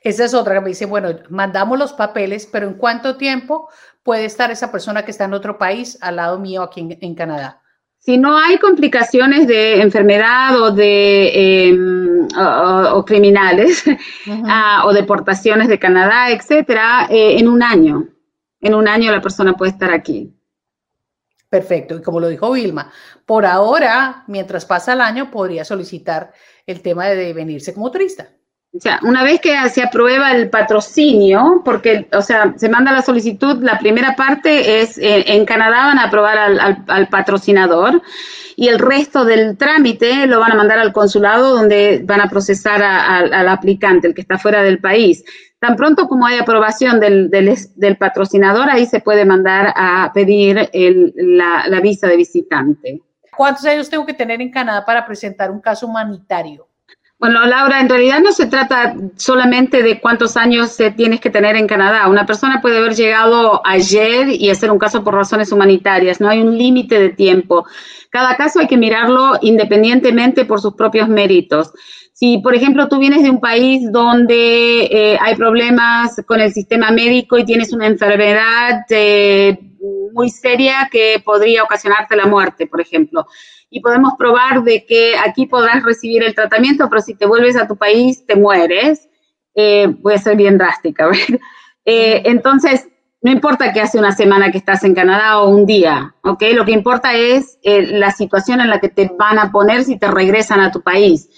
Esa 0.00 0.24
es 0.24 0.32
otra 0.32 0.54
que 0.54 0.60
me 0.62 0.68
dice, 0.68 0.86
bueno, 0.86 1.10
mandamos 1.28 1.78
los 1.78 1.92
papeles, 1.92 2.48
pero 2.50 2.66
¿en 2.66 2.74
cuánto 2.74 3.16
tiempo 3.16 3.68
puede 4.02 4.24
estar 4.24 4.50
esa 4.50 4.72
persona 4.72 5.04
que 5.04 5.10
está 5.10 5.26
en 5.26 5.34
otro 5.34 5.58
país 5.58 5.98
al 6.00 6.16
lado 6.16 6.38
mío 6.38 6.62
aquí 6.62 6.96
en, 6.98 7.14
Canadá? 7.14 7.60
Si 7.98 8.16
no 8.16 8.38
hay 8.38 8.56
complicaciones 8.56 9.46
de 9.46 9.82
enfermedad 9.82 10.58
o 10.58 10.70
de 10.70 11.68
em, 11.68 12.26
o, 12.38 13.04
criminales 13.04 13.84
ah, 14.46 14.84
o 14.86 14.94
deportaciones 14.94 15.68
de 15.68 15.78
Canadá, 15.78 16.30
etcétera, 16.30 17.06
eh, 17.10 17.38
en 17.38 17.48
un 17.48 17.62
año. 17.62 18.08
En 18.62 18.74
un 18.74 18.88
año 18.88 19.12
la 19.12 19.20
persona 19.20 19.52
puede 19.52 19.72
estar 19.72 19.92
aquí. 19.92 20.37
Perfecto. 21.48 21.96
Y 21.96 22.02
como 22.02 22.20
lo 22.20 22.28
dijo 22.28 22.50
Vilma, 22.52 22.92
por 23.24 23.46
ahora, 23.46 24.24
mientras 24.26 24.66
pasa 24.66 24.92
el 24.92 25.00
año, 25.00 25.30
podría 25.30 25.64
solicitar 25.64 26.32
el 26.66 26.82
tema 26.82 27.06
de 27.06 27.32
venirse 27.32 27.72
como 27.72 27.90
turista. 27.90 28.28
O 28.76 28.80
sea, 28.80 29.00
una 29.02 29.24
vez 29.24 29.40
que 29.40 29.56
se 29.70 29.82
aprueba 29.82 30.32
el 30.32 30.50
patrocinio, 30.50 31.62
porque, 31.64 32.06
o 32.12 32.20
sea, 32.20 32.52
se 32.58 32.68
manda 32.68 32.92
la 32.92 33.00
solicitud, 33.00 33.62
la 33.62 33.78
primera 33.78 34.14
parte 34.14 34.82
es, 34.82 34.98
eh, 34.98 35.24
en 35.26 35.46
Canadá 35.46 35.86
van 35.86 35.98
a 35.98 36.04
aprobar 36.04 36.36
al, 36.38 37.08
patrocinador 37.08 38.02
y 38.56 38.68
el 38.68 38.78
resto 38.78 39.24
del 39.24 39.56
trámite 39.56 40.26
lo 40.26 40.38
van 40.38 40.52
a 40.52 40.54
mandar 40.54 40.78
al 40.78 40.92
consulado 40.92 41.56
donde 41.56 42.02
van 42.04 42.20
a 42.20 42.28
procesar 42.28 42.82
al 42.82 43.48
aplicante, 43.48 44.06
el 44.06 44.14
que 44.14 44.20
está 44.20 44.36
fuera 44.36 44.62
del 44.62 44.80
país. 44.80 45.24
Tan 45.60 45.74
pronto 45.74 46.06
como 46.06 46.24
hay 46.24 46.38
aprobación 46.38 47.00
del, 47.00 47.30
del, 47.30 47.96
patrocinador, 47.96 48.70
ahí 48.70 48.86
se 48.86 49.00
puede 49.00 49.24
mandar 49.24 49.72
a 49.74 50.12
pedir 50.14 50.70
la, 50.72 51.80
visa 51.82 52.06
de 52.06 52.16
visitante. 52.16 53.02
¿cuántos 53.36 53.64
años 53.64 53.88
tengo 53.88 54.06
que 54.06 54.14
tener 54.14 54.40
en 54.40 54.50
Canadá 54.50 54.84
para 54.84 55.04
presentar 55.06 55.50
un 55.50 55.60
caso 55.60 55.86
humanitario? 55.86 56.67
Bueno, 57.18 57.44
Laura, 57.46 57.80
en 57.80 57.88
realidad 57.88 58.20
no 58.20 58.30
se 58.30 58.46
trata 58.46 58.94
solamente 59.16 59.82
de 59.82 60.00
cuántos 60.00 60.36
años 60.36 60.76
tienes 60.96 61.20
que 61.20 61.30
tener 61.30 61.56
en 61.56 61.66
Canadá. 61.66 62.06
Una 62.06 62.26
persona 62.26 62.60
puede 62.62 62.78
haber 62.78 62.94
llegado 62.94 63.60
ayer 63.64 64.28
y 64.28 64.50
hacer 64.50 64.70
un 64.70 64.78
caso 64.78 65.02
por 65.02 65.14
razones 65.14 65.50
humanitarias. 65.50 66.20
No 66.20 66.28
hay 66.28 66.40
un 66.40 66.56
límite 66.56 67.00
de 67.00 67.08
tiempo. 67.08 67.66
Cada 68.10 68.36
caso 68.36 68.60
hay 68.60 68.68
que 68.68 68.76
mirarlo 68.76 69.36
independientemente 69.42 70.44
por 70.44 70.60
sus 70.60 70.74
propios 70.74 71.08
méritos. 71.08 71.72
Si, 72.12 72.38
por 72.38 72.54
ejemplo, 72.54 72.88
tú 72.88 73.00
vienes 73.00 73.24
de 73.24 73.30
un 73.30 73.40
país 73.40 73.90
donde 73.90 74.84
eh, 74.84 75.18
hay 75.20 75.34
problemas 75.34 76.22
con 76.24 76.40
el 76.40 76.52
sistema 76.52 76.92
médico 76.92 77.36
y 77.36 77.44
tienes 77.44 77.72
una 77.72 77.88
enfermedad 77.88 78.86
eh, 78.90 79.58
muy 80.12 80.30
seria 80.30 80.88
que 80.90 81.20
podría 81.24 81.64
ocasionarte 81.64 82.16
la 82.16 82.26
muerte, 82.26 82.66
por 82.68 82.80
ejemplo, 82.80 83.26
y 83.70 83.80
podemos 83.80 84.14
probar 84.18 84.62
de 84.62 84.84
que 84.86 85.14
aquí 85.18 85.46
podrás 85.46 85.82
recibir 85.82 86.22
el 86.22 86.34
tratamiento, 86.34 86.88
pero 86.88 87.02
si 87.02 87.14
te 87.14 87.26
vuelves 87.26 87.56
a 87.56 87.66
tu 87.66 87.76
país 87.76 88.24
te 88.26 88.36
mueres, 88.36 89.08
eh, 89.54 89.88
puede 90.02 90.18
ser 90.18 90.36
bien 90.36 90.58
drástica. 90.58 91.10
Eh, 91.90 92.20
entonces, 92.26 92.86
no 93.22 93.32
importa 93.32 93.72
que 93.72 93.80
hace 93.80 93.98
una 93.98 94.12
semana 94.12 94.52
que 94.52 94.58
estás 94.58 94.84
en 94.84 94.94
Canadá 94.94 95.40
o 95.40 95.48
un 95.48 95.64
día, 95.64 96.14
¿ok? 96.22 96.42
Lo 96.52 96.66
que 96.66 96.72
importa 96.72 97.14
es 97.14 97.58
eh, 97.62 97.80
la 97.92 98.10
situación 98.10 98.60
en 98.60 98.68
la 98.68 98.78
que 98.78 98.90
te 98.90 99.10
van 99.18 99.38
a 99.38 99.50
poner 99.50 99.84
si 99.84 99.98
te 99.98 100.06
regresan 100.06 100.60
a 100.60 100.70
tu 100.70 100.82
país. 100.82 101.30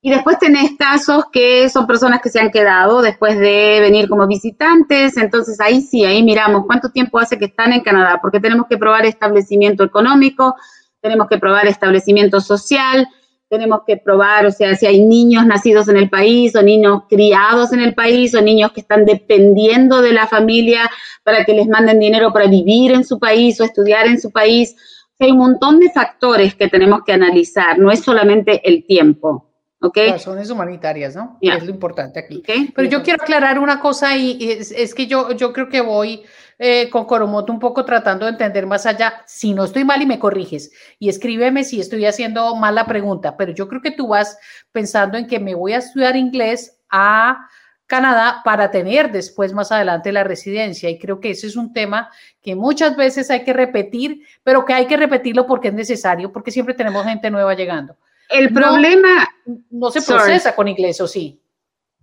Y 0.00 0.10
después 0.10 0.38
tenés 0.38 0.72
casos 0.78 1.24
que 1.30 1.68
son 1.68 1.86
personas 1.86 2.22
que 2.22 2.30
se 2.30 2.40
han 2.40 2.50
quedado 2.50 3.02
después 3.02 3.38
de 3.38 3.80
venir 3.80 4.08
como 4.08 4.26
visitantes, 4.26 5.16
entonces 5.16 5.60
ahí 5.60 5.82
sí, 5.82 6.04
ahí 6.04 6.22
miramos 6.22 6.64
cuánto 6.66 6.90
tiempo 6.90 7.18
hace 7.18 7.38
que 7.38 7.44
están 7.44 7.72
en 7.72 7.82
Canadá, 7.82 8.18
porque 8.22 8.40
tenemos 8.40 8.66
que 8.66 8.78
probar 8.78 9.04
establecimiento 9.04 9.84
económico, 9.84 10.56
tenemos 11.00 11.28
que 11.28 11.38
probar 11.38 11.66
establecimiento 11.66 12.40
social, 12.40 13.08
tenemos 13.48 13.80
que 13.86 13.96
probar, 13.96 14.46
o 14.46 14.50
sea, 14.50 14.74
si 14.74 14.86
hay 14.86 15.00
niños 15.00 15.46
nacidos 15.46 15.88
en 15.88 15.96
el 15.96 16.10
país 16.10 16.54
o 16.54 16.62
niños 16.62 17.02
criados 17.08 17.72
en 17.72 17.80
el 17.80 17.94
país 17.94 18.34
o 18.34 18.42
niños 18.42 18.72
que 18.72 18.80
están 18.80 19.06
dependiendo 19.06 20.02
de 20.02 20.12
la 20.12 20.26
familia 20.26 20.90
para 21.22 21.44
que 21.44 21.54
les 21.54 21.66
manden 21.66 21.98
dinero 21.98 22.32
para 22.32 22.46
vivir 22.46 22.92
en 22.92 23.04
su 23.04 23.18
país 23.18 23.58
o 23.60 23.64
estudiar 23.64 24.06
en 24.06 24.20
su 24.20 24.30
país. 24.30 24.76
hay 25.18 25.30
un 25.30 25.38
montón 25.38 25.80
de 25.80 25.90
factores 25.90 26.54
que 26.54 26.68
tenemos 26.68 27.00
que 27.04 27.12
analizar, 27.12 27.78
no 27.78 27.90
es 27.90 28.00
solamente 28.00 28.60
el 28.68 28.86
tiempo. 28.86 29.46
¿ok? 29.80 29.96
Razones 30.10 30.50
humanitarias, 30.50 31.16
¿no? 31.16 31.38
Es 31.40 31.64
lo 31.64 31.70
importante 31.70 32.18
aquí. 32.18 32.42
Pero 32.74 32.88
yo 32.88 33.02
quiero 33.02 33.22
aclarar 33.22 33.58
una 33.58 33.80
cosa 33.80 34.16
y 34.16 34.36
es, 34.50 34.72
es 34.72 34.94
que 34.94 35.06
yo, 35.06 35.32
yo 35.32 35.52
creo 35.52 35.68
que 35.68 35.80
voy 35.80 36.22
eh, 36.58 36.90
con 36.90 37.04
Coromoto 37.04 37.52
un 37.52 37.60
poco 37.60 37.84
tratando 37.84 38.26
de 38.26 38.32
entender 38.32 38.66
más 38.66 38.84
allá. 38.86 39.22
Si 39.26 39.54
no 39.54 39.64
estoy 39.64 39.84
mal 39.84 40.02
y 40.02 40.06
me 40.06 40.18
corriges 40.18 40.72
y 40.98 41.08
escríbeme 41.08 41.64
si 41.64 41.80
estoy 41.80 42.04
haciendo 42.04 42.54
mal 42.56 42.74
la 42.74 42.86
pregunta, 42.86 43.36
pero 43.36 43.52
yo 43.52 43.68
creo 43.68 43.80
que 43.80 43.92
tú 43.92 44.08
vas 44.08 44.38
pensando 44.72 45.16
en 45.16 45.26
que 45.26 45.38
me 45.38 45.54
voy 45.54 45.72
a 45.72 45.78
estudiar 45.78 46.16
inglés 46.16 46.80
a 46.90 47.48
Canadá 47.86 48.42
para 48.44 48.70
tener 48.70 49.10
después 49.10 49.52
más 49.54 49.72
adelante 49.72 50.12
la 50.12 50.24
residencia. 50.24 50.90
Y 50.90 50.98
creo 50.98 51.20
que 51.20 51.30
ese 51.30 51.46
es 51.46 51.56
un 51.56 51.72
tema 51.72 52.10
que 52.42 52.54
muchas 52.54 52.96
veces 52.96 53.30
hay 53.30 53.44
que 53.44 53.52
repetir, 53.52 54.22
pero 54.42 54.64
que 54.64 54.74
hay 54.74 54.86
que 54.86 54.96
repetirlo 54.96 55.46
porque 55.46 55.68
es 55.68 55.74
necesario, 55.74 56.30
porque 56.30 56.50
siempre 56.50 56.74
tenemos 56.74 57.04
gente 57.04 57.30
nueva 57.30 57.54
llegando. 57.54 57.96
El 58.28 58.52
problema... 58.52 59.26
No, 59.70 59.90
se 59.90 60.02
procesa 60.02 60.54
con 60.54 60.68
inglés, 60.68 61.00
¿o 61.00 61.08
sí? 61.08 61.40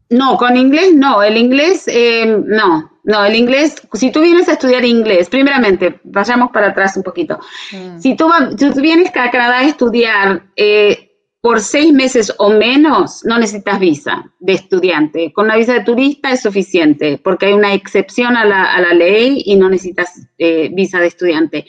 No, 0.10 0.38
con 0.38 0.56
inglés 0.56 0.94
no. 0.94 1.24
El 1.24 1.38
inglés, 1.38 1.84
eh, 1.88 2.26
no. 2.46 2.91
No, 3.04 3.24
el 3.24 3.36
inglés, 3.36 3.76
si 3.94 4.12
tú 4.12 4.22
vienes 4.22 4.50
a 4.50 4.54
estudiar 4.54 4.84
inglés, 4.84 5.30
primeramente, 5.30 6.00
vayamos 6.04 6.50
para 6.52 6.70
atrás 6.70 6.98
un 6.98 7.04
poquito. 7.04 7.39
Mm. 7.72 8.00
Si, 8.00 8.15
tú, 8.15 8.28
tú 8.58 8.82
vienes 8.82 9.10
a 9.15 9.30
Canadá 9.30 9.60
a 9.60 9.68
estudiar 9.68 10.44
eh, 10.56 11.12
por 11.39 11.62
seis 11.62 11.94
meses 11.94 12.34
o 12.39 12.50
menos, 12.50 13.24
no 13.24 13.38
necesitas 13.38 13.80
visa 13.80 14.32
de 14.39 14.54
estudiante. 14.54 15.32
Con 15.32 15.46
una 15.46 15.56
visa 15.56 15.74
de 15.74 15.84
turista 15.84 16.32
es 16.32 16.41
suficiente, 16.41 17.20
porque 17.24 17.46
hay 17.46 17.54
una 17.54 17.76
excepción 17.76 18.36
a 18.36 18.46
la, 18.46 18.94
ley 18.94 19.44
y 19.46 19.56
no 19.56 19.70
necesitas 19.70 20.28
eh, 20.39 20.70
visa 20.74 21.00
de 21.00 21.06
estudiante. 21.06 21.68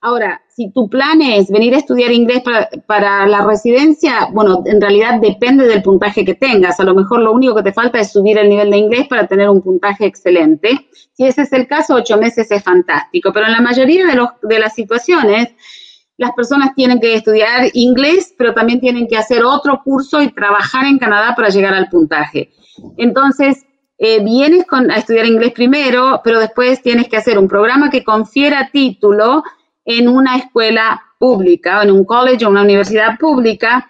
Ahora, 0.00 0.42
si 0.54 0.70
tu 0.70 0.88
plan 0.88 1.22
es 1.22 1.50
venir 1.50 1.74
a 1.74 1.78
estudiar 1.78 2.12
inglés 2.12 2.42
para, 2.86 3.26
la 3.26 3.44
residencia, 3.44 4.28
bueno, 4.32 4.62
en 4.66 4.80
realidad 4.80 5.18
depende 5.20 5.66
del 5.66 5.82
puntaje 5.82 6.24
que 6.24 6.34
tengas. 6.34 6.78
A 6.78 6.84
lo 6.84 6.94
mejor 6.94 7.20
lo 7.20 7.32
único 7.32 7.54
que 7.54 7.62
te 7.62 7.72
falta 7.72 7.98
es 7.98 8.12
subir 8.12 8.36
el 8.36 8.50
nivel 8.50 8.70
de 8.70 8.76
inglés 8.76 9.08
para 9.08 9.26
tener 9.26 9.48
un 9.48 9.62
puntaje 9.62 10.04
excelente. 10.04 10.88
Si 11.14 11.24
ese 11.24 11.42
es 11.42 11.52
el 11.52 11.66
caso, 11.66 11.94
ocho 11.94 12.18
meses 12.18 12.50
es 12.50 12.62
fantástico. 12.62 13.32
Pero 13.32 13.46
en 13.46 13.52
la 13.52 13.62
mayoría 13.62 14.06
de, 14.06 14.14
los, 14.14 14.28
de 14.42 14.58
las 14.58 14.74
situaciones, 14.74 15.54
las 16.18 16.32
personas 16.32 16.74
tienen 16.74 17.00
que 17.00 17.14
estudiar 17.14 17.70
inglés, 17.72 18.34
pero 18.36 18.52
también 18.52 18.80
tienen 18.80 19.08
que 19.08 19.16
hacer 19.16 19.42
otro 19.44 19.80
curso 19.82 20.20
y 20.20 20.32
trabajar 20.32 20.84
en 20.84 20.98
Canadá 20.98 21.34
para 21.34 21.48
llegar 21.48 21.72
al 21.72 21.88
puntaje. 21.88 22.52
Entonces, 22.98 23.64
eh, 23.96 24.22
vienes 24.22 24.66
con, 24.66 24.90
a 24.90 24.96
estudiar 24.96 25.24
inglés 25.24 25.52
primero, 25.52 26.20
pero 26.22 26.40
después 26.40 26.82
tienes 26.82 27.08
que 27.08 27.16
hacer 27.16 27.38
un 27.38 27.48
programa 27.48 27.88
que 27.88 28.04
confiera 28.04 28.68
título 28.70 29.42
en 29.84 30.08
una 30.08 30.36
escuela 30.36 31.02
pública, 31.18 31.82
en 31.82 31.90
un 31.90 32.04
college 32.04 32.44
o 32.44 32.50
una 32.50 32.62
universidad 32.62 33.18
pública. 33.18 33.88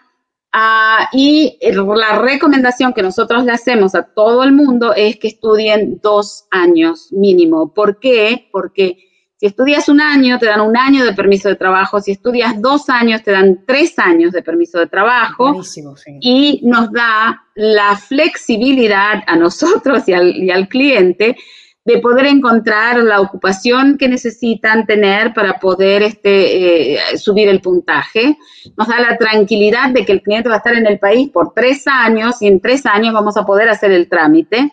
Ah, 0.52 1.09
y 1.12 1.59
la 1.62 2.18
recomendación 2.18 2.92
que 2.92 3.02
nosotros 3.02 3.44
le 3.44 3.52
hacemos 3.52 3.94
a 3.94 4.02
todo 4.02 4.42
el 4.42 4.52
mundo 4.52 4.92
es 4.94 5.16
que 5.18 5.28
estudien 5.28 5.98
dos 6.02 6.44
años 6.50 7.09
mínimo. 7.11 7.72
¿Por 7.72 7.98
qué? 7.98 8.48
Porque 8.52 8.98
si 9.42 9.46
estudias 9.46 9.88
un 9.88 10.00
año, 10.00 10.38
te 10.38 10.46
dan 10.46 10.61
un 10.61 10.76
año 10.76 11.05
de 11.05 11.14
permiso 11.14 11.48
de 11.48 11.57
trabajo. 11.57 12.00
Si 12.00 12.12
estudias 12.12 12.61
dos 12.62 12.88
años, 12.88 13.24
te 13.24 13.33
dan 13.33 13.64
tres 13.66 13.98
años 13.98 14.31
de 14.33 14.42
permiso 14.42 14.78
de 14.78 14.87
trabajo. 14.87 15.52
Y 16.20 16.61
nos 16.62 16.92
da 16.92 17.42
la 17.57 17.96
flexibilidad 17.96 19.22
a 19.26 19.37
nosotros 19.37 20.07
y 20.07 20.12
al, 20.12 20.37
y 20.37 20.50
al 20.50 20.68
cliente 20.68 21.37
de 21.85 21.99
poder 21.99 22.27
encontrar 22.27 22.99
la 22.99 23.21
ocupación 23.21 23.99
que 23.99 24.09
necesitan 24.09 24.87
tener 24.87 25.35
para 25.35 25.59
poder 25.59 26.03
este, 26.03 26.95
eh, 26.95 27.18
subir 27.18 27.49
el 27.49 27.61
puntaje. 27.61 28.38
Nos 28.77 28.87
da 28.87 29.01
la 29.01 29.16
tranquilidad 29.16 29.90
de 29.90 30.05
que 30.05 30.12
el 30.12 30.23
cliente 30.23 30.49
va 30.49 30.57
a 30.57 30.59
estar 30.59 30.75
en 30.75 30.87
el 30.87 31.01
país 31.01 31.31
por 31.31 31.53
tres 31.55 31.87
años 31.87 32.40
y 32.40 32.47
en 32.47 32.61
tres 32.61 32.87
años 32.87 33.12
vamos 33.12 33.37
a 33.37 33.45
poder 33.45 33.68
hacer 33.68 33.90
el 33.90 34.09
trámite. 34.09 34.73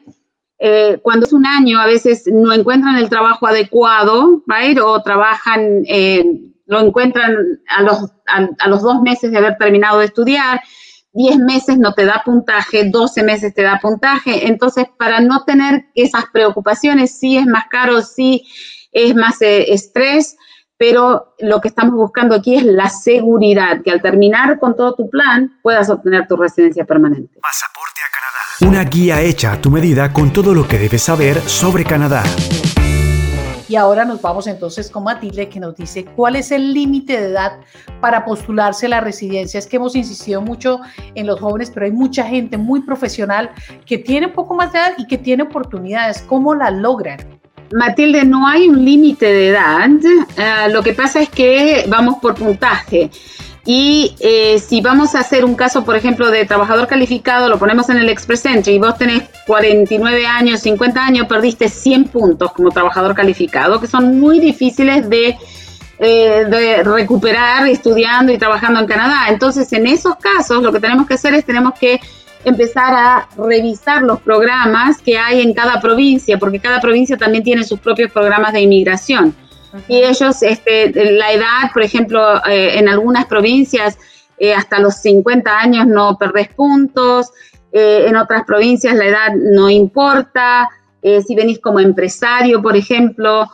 Eh, 0.60 1.00
cuando 1.02 1.26
es 1.26 1.34
un 1.34 1.48
año, 1.48 1.80
a 1.80 1.88
veces 1.88 2.26
no 2.32 2.54
encuentran 2.54 2.98
el 2.98 3.10
trabajo 3.10 3.48
adecuado, 3.48 4.44
o 4.84 5.02
trabajan, 5.02 5.84
eh, 5.88 6.24
lo 6.68 6.82
encuentran 6.82 7.34
a 7.70 7.82
los, 7.82 8.12
a 8.28 8.68
los 8.68 8.82
dos 8.84 9.02
meses 9.02 9.32
de 9.32 9.38
haber 9.38 9.58
terminado 9.58 10.00
de 10.00 10.06
estudiar 10.06 10.62
10 11.14 11.40
meses 11.40 11.78
no 11.78 11.94
te 11.94 12.06
da 12.06 12.22
puntaje, 12.24 12.86
12 12.86 13.24
meses 13.24 13.54
te 13.54 13.64
da 13.64 13.80
puntaje. 13.82 14.48
Entonces, 14.48 14.86
para 14.98 15.20
no 15.20 15.44
tener 15.44 15.88
esas 15.96 16.26
preocupaciones, 16.32 17.18
sí 17.18 17.38
es 17.38 17.46
más 17.46 17.66
caro, 17.70 18.02
sí 18.02 18.48
es 18.92 19.16
más 19.16 19.42
eh, 19.42 19.74
estrés, 19.74 20.38
pero 20.78 21.36
lo 21.40 21.60
que 21.60 21.68
estamos 21.68 21.96
buscando 21.96 22.36
aquí 22.36 22.56
es 22.56 22.64
la 22.64 22.90
seguridad, 22.90 23.82
que 23.84 23.92
al 23.92 24.02
terminar 24.02 24.60
con 24.60 24.76
todo 24.76 24.96
tu 24.96 25.10
plan 25.10 25.60
puedas 25.62 25.90
obtener 25.90 26.28
tu 26.28 26.38
residencia 26.38 26.86
permanente. 26.86 27.40
Pasaporte 27.42 28.02
a 28.02 28.12
Canadá. 28.14 28.72
Una 28.72 28.90
guía 28.90 29.22
hecha 29.22 29.52
a 29.52 29.62
tu 29.62 29.72
medida 29.72 30.14
con 30.14 30.32
todo 30.32 30.54
lo 30.54 30.68
que 30.68 30.78
debes 30.78 31.04
saber 31.04 31.42
sobre 31.42 31.84
Canadá. 31.84 32.24
Y 33.70 33.76
ahora 33.76 34.04
nos 34.04 34.20
vamos 34.20 34.48
entonces 34.48 34.90
con 34.90 35.04
Matilde 35.04 35.48
que 35.48 35.60
nos 35.60 35.76
dice 35.76 36.04
cuál 36.04 36.36
es 36.36 36.52
el 36.52 36.74
límite 36.74 37.22
de 37.22 37.28
edad 37.28 37.60
para 38.02 38.26
postularse 38.26 38.88
a 38.88 38.90
la 38.90 39.00
residencia. 39.00 39.60
Es 39.60 39.68
que 39.68 39.76
hemos 39.78 39.96
insistido 39.96 40.42
mucho 40.42 40.80
en 41.14 41.28
los 41.28 41.40
jóvenes, 41.40 41.70
pero 41.72 41.86
hay 41.86 41.92
mucha 41.92 42.24
gente 42.24 42.58
muy 42.58 42.82
profesional 42.82 43.52
que 43.86 44.00
tiene 44.00 44.26
un 44.26 44.34
poco 44.34 44.56
más 44.56 44.74
de 44.74 44.80
edad 44.80 44.94
y 44.98 45.06
que 45.06 45.20
tiene 45.20 45.44
oportunidades. 45.44 46.24
¿Cómo 46.24 46.56
la 46.56 46.72
logran? 46.72 47.20
Matilde, 47.72 48.26
no 48.26 48.48
hay 48.48 48.68
un 48.68 48.84
límite 48.84 49.28
de 49.28 49.50
edad. 49.50 49.88
Eh, 50.36 50.72
lo 50.72 50.82
que 50.82 50.94
pasa 50.94 51.22
es 51.22 51.30
que 51.30 51.86
vamos 51.88 52.18
por 52.20 52.34
puntaje. 52.34 53.12
Y 53.66 54.16
eh, 54.20 54.60
si 54.60 54.82
vamos 54.82 55.16
a 55.16 55.20
hacer 55.20 55.44
un 55.46 55.56
caso, 55.56 55.84
por 55.84 55.96
ejemplo, 55.96 56.32
de 56.32 56.46
trabajador 56.46 56.88
calificado, 56.88 57.50
lo 57.50 57.60
ponemos 57.60 57.90
en 57.90 57.98
el 57.98 58.10
Express 58.10 58.46
Entry 58.46 58.74
y 58.74 58.80
vos 58.80 58.98
tenés 58.98 59.24
49 59.46 60.26
años, 60.26 60.62
50 60.62 61.04
años, 61.06 61.28
perdiste 61.28 61.68
100 61.68 62.06
puntos 62.06 62.52
como 62.54 62.72
trabajador 62.72 63.14
calificado, 63.14 63.80
que 63.80 63.88
son 63.88 64.20
muy 64.20 64.40
difíciles 64.40 65.10
de, 65.10 65.38
eh, 66.00 66.46
de 66.50 66.84
recuperar 66.84 67.68
estudiando 67.68 68.32
y 68.32 68.38
trabajando 68.38 68.80
en 68.80 68.88
Canadá. 68.88 69.26
Entonces, 69.28 69.72
en 69.74 69.88
esos 69.88 70.16
casos, 70.16 70.64
lo 70.64 70.72
que 70.72 70.80
tenemos 70.80 71.06
que 71.06 71.16
hacer 71.16 71.34
es 71.34 71.46
tenemos 71.46 71.74
que 71.78 72.00
empezar 72.46 72.94
a 72.94 73.28
revisar 73.38 74.02
los 74.02 74.22
programas 74.22 75.00
que 75.00 75.18
hay 75.18 75.42
en 75.42 75.54
cada 75.54 75.82
provincia, 75.82 76.38
porque 76.40 76.60
cada 76.60 76.80
provincia 76.80 77.18
también 77.18 77.44
tiene 77.44 77.64
sus 77.64 77.80
propios 77.80 78.12
programas 78.12 78.54
de 78.54 78.62
inmigración. 78.62 79.36
Y 79.88 79.98
ellos, 79.98 80.42
este, 80.42 80.92
la 81.14 81.32
edad, 81.32 81.72
por 81.74 81.84
ejemplo, 81.84 82.38
eh, 82.46 82.78
en 82.78 82.90
algunas 82.90 83.26
provincias, 83.26 83.98
eh, 84.38 84.54
hasta 84.54 84.80
los 84.80 84.96
50 84.96 85.60
años 85.60 85.88
no 85.88 86.18
perdés 86.18 86.50
puntos, 86.50 87.32
eh, 87.72 88.06
en 88.08 88.16
otras 88.16 88.46
provincias 88.46 88.96
la 88.96 89.06
edad 89.06 89.34
no 89.36 89.70
importa, 89.70 90.70
si 91.02 91.34
venís 91.34 91.60
como 91.60 91.80
empresario, 91.80 92.62
por 92.62 92.76
ejemplo, 92.76 93.50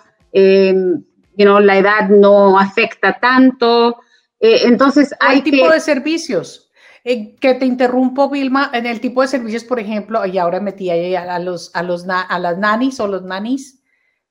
you 1.37 1.59
la 1.59 1.77
edad 1.77 2.09
no 2.09 2.57
afecta 2.57 3.17
tanto. 3.19 3.99
Eh, 4.39 4.61
entonces 4.63 5.13
hay 5.19 5.41
¿Qué 5.41 5.51
tipo 5.51 5.69
de 5.69 5.79
servicios? 5.79 6.71
Eh, 7.03 7.35
que 7.35 7.53
te 7.53 7.65
interrumpo, 7.65 8.29
Vilma, 8.29 8.71
en 8.73 8.85
el 8.85 8.99
tipo 8.99 9.21
de 9.21 9.27
servicios, 9.27 9.63
por 9.63 9.79
ejemplo, 9.79 10.25
y 10.25 10.37
ahora 10.37 10.59
metí 10.59 10.89
ahí 10.89 11.15
a, 11.15 11.37
los, 11.39 11.71
a, 11.75 11.83
los, 11.83 12.05
a 12.09 12.39
las 12.39 12.57
nanis 12.57 12.99
o 12.99 13.07
los 13.07 13.23
nanis. 13.23 13.83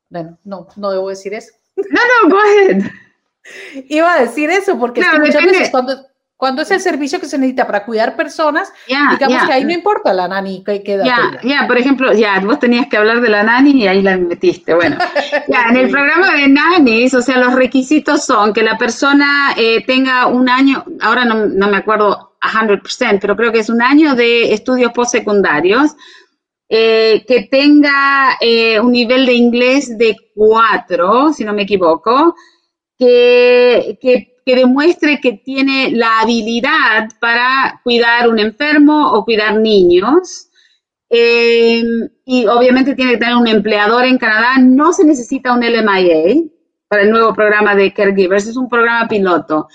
Bueno, 0.09 0.39
no, 0.45 0.67
no 0.77 0.91
debo 0.91 1.09
decir 1.09 1.35
eso. 1.35 1.53
No, 1.77 2.01
no, 2.23 2.31
go 2.31 2.39
ahead. 2.41 2.83
Iba 3.89 4.15
a 4.15 4.21
decir 4.23 4.51
eso, 4.51 4.79
porque 4.79 5.03
muchas 5.19 5.45
veces 5.45 5.71
cuando 5.71 6.07
cuando 6.37 6.63
es 6.63 6.71
el 6.73 6.81
servicio 6.81 7.21
que 7.21 7.27
se 7.27 7.39
necesita 7.39 7.67
para 7.67 7.85
cuidar 7.85 8.17
personas, 8.17 8.71
digamos 8.87 9.47
que 9.47 9.53
ahí 9.53 9.65
no 9.65 9.73
importa 9.73 10.13
la 10.13 10.29
nani 10.29 10.65
que 10.65 10.83
queda. 10.83 11.05
Ya, 11.05 11.41
ya, 11.43 11.67
por 11.67 11.79
ejemplo, 11.79 12.13
ya, 12.13 12.41
vos 12.41 12.59
tenías 12.59 12.87
que 12.89 12.97
hablar 12.97 13.21
de 13.21 13.29
la 13.31 13.45
nani 13.45 13.71
y 13.71 13.87
ahí 13.87 14.03
la 14.03 14.19
metiste. 14.19 14.75
Bueno, 14.75 14.99
ya, 15.49 15.67
en 15.71 15.77
el 15.77 15.91
programa 15.91 16.35
de 16.35 16.49
nanis, 16.49 17.15
o 17.15 17.23
sea, 17.23 17.39
los 17.39 17.55
requisitos 17.55 18.25
son 18.27 18.53
que 18.53 18.63
la 18.63 18.77
persona 18.77 19.55
eh, 19.57 19.85
tenga 19.87 20.27
un 20.27 20.49
año, 20.49 20.85
ahora 21.01 21.25
no, 21.25 21.47
no 21.47 21.69
me 21.69 21.79
acuerdo 21.79 22.37
100%, 22.43 23.19
pero 23.21 23.37
creo 23.37 23.53
que 23.53 23.61
es 23.61 23.71
un 23.71 23.81
año 23.81 24.15
de 24.15 24.53
estudios 24.53 24.93
postsecundarios, 24.93 25.93
eh, 26.69 27.25
que 27.27 27.49
tenga 27.51 28.37
eh, 28.41 28.81
un 28.81 28.93
nivel 28.93 29.27
de 29.27 29.35
inglés 29.35 29.97
de 29.99 30.17
4, 30.35 31.33
si 31.33 31.45
no 31.45 31.53
me 31.53 31.63
equivoco, 31.63 32.35
que, 32.99 33.99
que 34.01 34.35
que 34.45 34.57
demuestre 34.57 35.21
que 35.21 35.33
tiene 35.33 35.91
la 35.93 36.21
habilidad 36.21 37.09
para 37.21 37.81
cuidar 37.83 38.29
un 38.29 38.39
enfermo 38.39 39.13
o 39.13 39.25
cuidar 39.25 39.57
niños. 39.57 40.49
Em, 41.09 42.09
y 42.25 42.47
obviamente 42.47 42.95
tiene 42.95 43.13
que 43.13 43.19
tener 43.19 43.37
un 43.37 43.47
empleador 43.47 44.05
en 44.05 44.19
Canadá. 44.19 44.59
No 44.61 44.93
se 44.93 45.05
necesita 45.05 45.53
un 45.53 45.61
LMIA 45.61 46.43
para 46.89 47.03
el 47.03 47.11
nuevo 47.11 47.33
programa 47.35 47.75
de 47.75 47.93
Caregivers, 47.93 48.47
es 48.47 48.57
un 48.57 48.69
programa 48.69 49.09
piloto. 49.09 49.69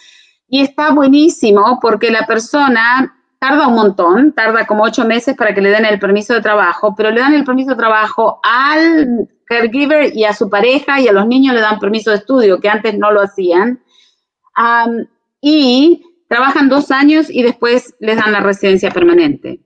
Y 0.48 0.62
está 0.62 0.92
buenísimo 0.92 1.80
porque 1.82 2.12
la 2.12 2.26
persona 2.26 3.19
tarda 3.40 3.68
un 3.68 3.76
montón, 3.76 4.34
tarda 4.34 4.68
como 4.68 4.84
ocho 4.84 5.06
meses 5.06 5.36
para 5.36 5.56
que 5.56 5.62
le 5.62 5.70
den 5.70 5.86
el 5.86 6.00
permiso 6.00 6.34
de 6.34 6.42
trabajo, 6.42 6.94
pero 6.96 7.10
le 7.10 7.22
dan 7.22 7.34
el 7.34 7.46
permiso 7.46 7.72
de 7.72 7.78
trabajo 7.78 8.40
al 8.44 9.30
caregiver 9.46 10.16
y 10.16 10.26
a 10.26 10.34
su 10.34 10.50
pareja 10.50 11.00
y 11.00 11.08
a 11.08 11.14
los 11.14 11.26
niños 11.26 11.56
le 11.56 11.62
dan 11.62 11.80
permiso 11.80 12.12
de 12.12 12.18
estudio, 12.18 12.60
que 12.60 12.70
antes 12.70 12.98
no 12.98 13.12
lo 13.12 13.22
hacían 13.22 13.82
y 15.42 16.04
trabajan 16.28 16.70
dos 16.70 16.92
años 16.92 17.30
y 17.30 17.42
después 17.44 17.96
les 18.00 18.18
dan 18.18 18.34
la 18.34 18.42
residencia 18.42 18.92
permanente. 18.92 19.62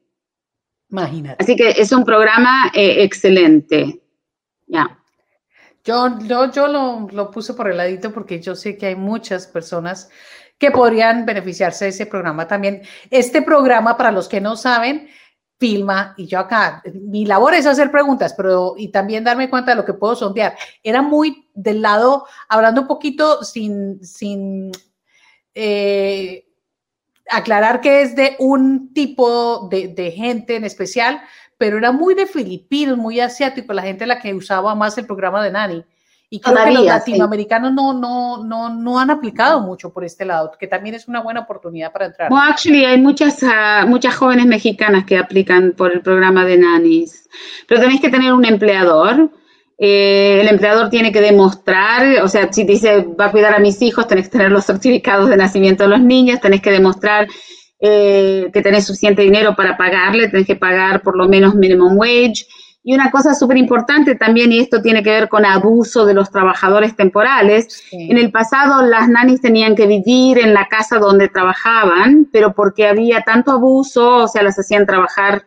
Imagínate. 0.90 1.44
Así 1.44 1.56
que 1.56 1.72
es 1.72 1.92
un 1.92 2.06
programa 2.06 2.72
eh, 2.74 3.04
excelente. 3.04 4.02
Ya. 4.68 5.00
Yo, 5.84 6.20
yo, 6.20 6.52
yo 6.52 6.68
lo, 6.68 7.08
lo, 7.12 7.32
puse 7.32 7.56
por 7.56 7.70
el 7.70 7.78
ladito 7.78 8.14
porque 8.14 8.40
yo 8.40 8.56
sé 8.56 8.78
que 8.78 8.86
hay 8.86 8.96
muchas 8.96 9.48
personas 9.48 10.10
que 10.64 10.72
podrían 10.72 11.26
beneficiarse 11.26 11.84
de 11.84 11.90
ese 11.90 12.06
programa 12.06 12.48
también. 12.48 12.84
Este 13.10 13.42
programa, 13.42 13.98
para 13.98 14.14
los 14.14 14.30
que 14.30 14.40
no 14.40 14.56
saben, 14.56 15.10
filma 15.60 16.14
y 16.16 16.26
yo 16.26 16.40
acá, 16.40 16.82
mi 16.94 17.26
labor 17.26 17.54
es 17.54 17.66
hacer 17.66 17.92
preguntas, 17.92 18.34
pero 18.34 18.76
y 18.78 18.88
también 18.88 19.26
darme 19.26 19.50
cuenta 19.50 19.72
de 19.72 19.76
lo 19.76 19.84
que 19.84 19.94
puedo 19.94 20.16
sondear. 20.16 20.56
Era 20.82 21.02
muy 21.02 21.50
del 21.54 21.82
lado, 21.82 22.26
hablando 22.48 22.82
un 22.82 22.88
poquito 22.88 23.44
sin, 23.44 24.02
sin 24.06 24.72
eh, 25.54 26.46
aclarar 27.30 27.82
que 27.82 28.02
es 28.02 28.16
de 28.16 28.38
un 28.40 28.94
tipo 28.94 29.68
de, 29.70 29.90
de, 29.90 30.12
gente 30.12 30.56
en 30.56 30.64
especial, 30.64 31.22
pero 31.58 31.78
era 31.78 31.92
muy 31.92 32.14
de 32.14 32.26
filipinos, 32.26 32.98
muy 32.98 33.20
asiático, 33.20 33.74
la 33.74 33.82
gente 33.82 34.06
la 34.06 34.20
que 34.20 34.34
usaba 34.34 34.76
más 34.76 34.98
el 34.98 35.08
programa 35.08 35.44
de 35.44 35.52
Nani. 35.52 35.86
Y 36.34 36.40
creo 36.40 36.66
que 36.66 36.72
los 36.72 36.86
latinoamericanos 36.86 37.74
no, 37.74 37.94
no, 37.94 38.44
no, 38.44 38.74
no 38.74 38.98
han 38.98 39.12
aplicado 39.12 39.62
mucho 39.62 39.94
por 39.94 40.04
este 40.04 40.26
lado, 40.26 40.52
que 40.60 40.66
también 40.66 40.96
es 40.96 41.08
una 41.08 41.22
buena 41.22 41.42
oportunidad 41.42 41.92
para 41.92 42.08
entrar. 42.08 42.32
Well, 42.32 42.42
actually, 42.50 42.86
hay 42.86 43.00
muchas, 43.00 43.44
uh, 43.44 43.86
muchas 43.86 44.16
jóvenes 44.16 44.48
mexicanas 44.48 45.06
que 45.06 45.20
aplican 45.20 45.74
por 45.78 45.92
el 45.92 46.02
programa 46.02 46.44
de 46.44 46.58
nannies, 46.58 47.30
pero 47.68 47.82
tenéis 47.82 48.02
que 48.02 48.10
tener 48.10 48.34
un 48.34 48.46
empleador. 48.46 49.30
Eh, 49.78 50.40
el 50.42 50.48
empleador 50.48 50.90
tiene 50.90 51.12
que 51.12 51.22
demostrar, 51.22 52.24
o 52.24 52.28
sea, 52.28 52.52
si 52.52 52.66
te 52.66 52.72
dice 52.72 53.04
va 53.04 53.26
a 53.26 53.32
cuidar 53.32 53.54
a 53.54 53.60
mis 53.60 53.80
hijos, 53.84 54.08
tenés 54.08 54.26
que 54.26 54.40
tener 54.40 54.52
los 54.52 54.66
certificados 54.66 55.30
de 55.30 55.38
nacimiento 55.38 55.84
de 55.84 55.90
los 55.90 56.02
niños, 56.02 56.42
tenés 56.42 56.64
que 56.64 56.72
demostrar 56.72 57.28
eh, 57.80 58.50
que 58.52 58.62
tenés 58.64 58.88
suficiente 58.88 59.22
dinero 59.22 59.56
para 59.56 59.78
pagarle, 59.78 60.30
tenés 60.30 60.48
que 60.48 60.56
pagar 60.56 61.04
por 61.04 61.16
lo 61.16 61.30
menos 61.30 61.54
minimum 61.54 61.96
wage. 61.96 62.48
Y 62.86 62.94
una 62.94 63.12
cosa 63.12 63.34
súper 63.34 63.58
importante 63.58 64.16
también, 64.16 64.52
y 64.52 64.60
esto 64.60 64.82
tiene 64.82 65.02
que 65.02 65.10
ver 65.10 65.30
con 65.30 65.46
abuso 65.46 66.06
de 66.06 66.14
los 66.14 66.30
trabajadores 66.30 66.96
temporales, 66.98 67.82
en 67.92 68.18
el 68.18 68.30
pasado 68.30 68.86
las 68.86 69.08
nanis 69.08 69.40
tenían 69.40 69.74
que 69.74 69.88
vivir 69.88 70.38
en 70.38 70.54
la 70.54 70.68
casa 70.68 71.00
donde 71.00 71.30
trabajaban, 71.30 72.28
pero 72.32 72.54
porque 72.54 72.88
había 72.88 73.22
tanto 73.22 73.52
abuso, 73.52 74.24
o 74.24 74.28
sea, 74.28 74.44
las 74.44 74.60
hacían 74.60 74.86
trabajar 74.86 75.46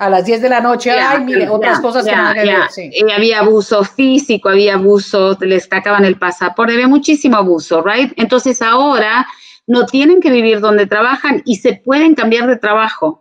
a 0.00 0.08
las 0.08 0.24
10 0.24 0.40
de 0.40 0.48
la 0.48 0.60
noche, 0.62 0.90
ay, 0.90 1.22
mire, 1.22 1.48
otras 1.48 1.78
cosas 1.78 2.06
que 2.06 2.10
que 2.10 2.46
ver. 2.46 2.70
Sí. 2.70 2.90
Y 2.90 3.12
había 3.12 3.40
abuso 3.40 3.84
físico, 3.84 4.48
había 4.48 4.74
abuso, 4.74 5.36
les 5.42 5.68
sacaban 5.68 6.06
el 6.06 6.16
pasaporte, 6.16 6.72
había 6.72 6.88
muchísimo 6.88 7.36
abuso, 7.36 7.82
¿right? 7.82 8.10
Entonces 8.16 8.62
ahora 8.62 9.26
no 9.66 9.84
tienen 9.84 10.22
que 10.22 10.30
vivir 10.30 10.60
donde 10.60 10.86
trabajan 10.86 11.42
y 11.44 11.56
se 11.56 11.74
pueden 11.74 12.14
cambiar 12.14 12.46
de 12.46 12.56
trabajo 12.56 13.19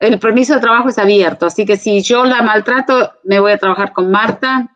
el 0.00 0.18
permiso 0.18 0.54
de 0.54 0.60
trabajo 0.60 0.88
es 0.88 0.98
abierto, 0.98 1.46
así 1.46 1.66
que 1.66 1.76
si 1.76 2.02
yo 2.02 2.24
la 2.24 2.42
maltrato, 2.42 3.12
me 3.24 3.38
voy 3.38 3.52
a 3.52 3.58
trabajar 3.58 3.92
con 3.92 4.10
Marta. 4.10 4.74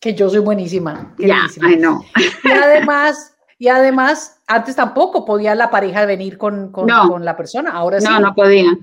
Que 0.00 0.14
yo 0.14 0.30
soy 0.30 0.38
buenísima. 0.38 1.12
Ya, 1.18 1.42
ay 1.60 1.76
no. 1.76 2.04
Y 2.44 2.50
además, 2.50 3.36
y 3.58 3.66
además, 3.66 4.40
antes 4.46 4.76
tampoco 4.76 5.24
podía 5.24 5.56
la 5.56 5.70
pareja 5.70 6.06
venir 6.06 6.38
con, 6.38 6.70
con, 6.70 6.86
la 7.24 7.36
persona, 7.36 7.72
ahora 7.72 8.00
sí. 8.00 8.06
No, 8.08 8.20
no 8.20 8.34
podía. 8.34 8.78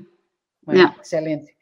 Bueno, 0.61 0.93
excelente. 0.97 1.55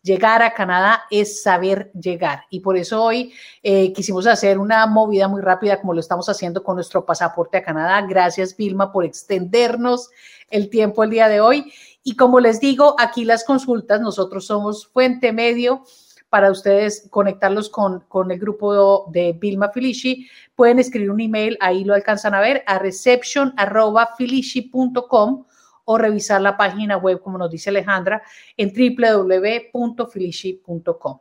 Llegar 0.00 0.42
a 0.42 0.54
Canadá 0.54 1.02
es 1.10 1.42
saber 1.42 1.90
llegar 1.92 2.44
y 2.48 2.60
por 2.60 2.76
eso 2.76 3.02
hoy 3.02 3.34
eh, 3.62 3.92
quisimos 3.92 4.26
hacer 4.28 4.56
una 4.56 4.86
movida 4.86 5.26
muy 5.26 5.42
rápida 5.42 5.80
como 5.80 5.92
lo 5.92 6.00
estamos 6.00 6.28
haciendo 6.28 6.62
con 6.62 6.76
nuestro 6.76 7.04
pasaporte 7.04 7.58
a 7.58 7.62
Canadá. 7.64 8.00
Gracias 8.08 8.56
Vilma 8.56 8.92
por 8.92 9.04
extendernos 9.04 10.10
el 10.48 10.70
tiempo 10.70 11.02
el 11.02 11.10
día 11.10 11.28
de 11.28 11.40
hoy 11.40 11.72
y 12.08 12.14
como 12.14 12.38
les 12.38 12.60
digo, 12.60 12.94
aquí 13.00 13.24
las 13.24 13.42
consultas, 13.42 14.00
nosotros 14.00 14.46
somos 14.46 14.86
fuente 14.86 15.32
medio 15.32 15.82
para 16.28 16.52
ustedes 16.52 17.08
conectarlos 17.10 17.68
con, 17.68 18.02
con 18.02 18.30
el 18.30 18.38
grupo 18.38 19.10
de 19.10 19.32
Vilma 19.32 19.70
Felici. 19.70 20.30
Pueden 20.54 20.78
escribir 20.78 21.10
un 21.10 21.20
email, 21.20 21.58
ahí 21.58 21.82
lo 21.82 21.94
alcanzan 21.94 22.32
a 22.36 22.40
ver, 22.40 22.62
a 22.68 22.78
reception.felici.com 22.78 25.46
o 25.84 25.98
revisar 25.98 26.40
la 26.40 26.56
página 26.56 26.96
web, 26.96 27.20
como 27.20 27.38
nos 27.38 27.50
dice 27.50 27.70
Alejandra, 27.70 28.22
en 28.56 28.72
www.felici.com. 28.72 31.18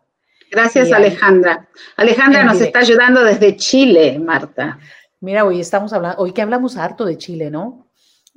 Gracias, 0.51 0.91
Alejandra. 0.91 1.67
Alejandra 1.97 2.43
nos 2.43 2.61
está 2.61 2.81
ayudando 2.81 3.23
desde 3.23 3.55
Chile, 3.55 4.19
Marta. 4.19 4.77
Mira, 5.19 5.45
hoy 5.45 5.61
estamos 5.61 5.93
hablando, 5.93 6.21
hoy 6.21 6.31
que 6.31 6.43
hablamos 6.43 6.77
harto 6.77 7.05
de 7.05 7.17
Chile, 7.17 7.49
¿no? 7.49 7.84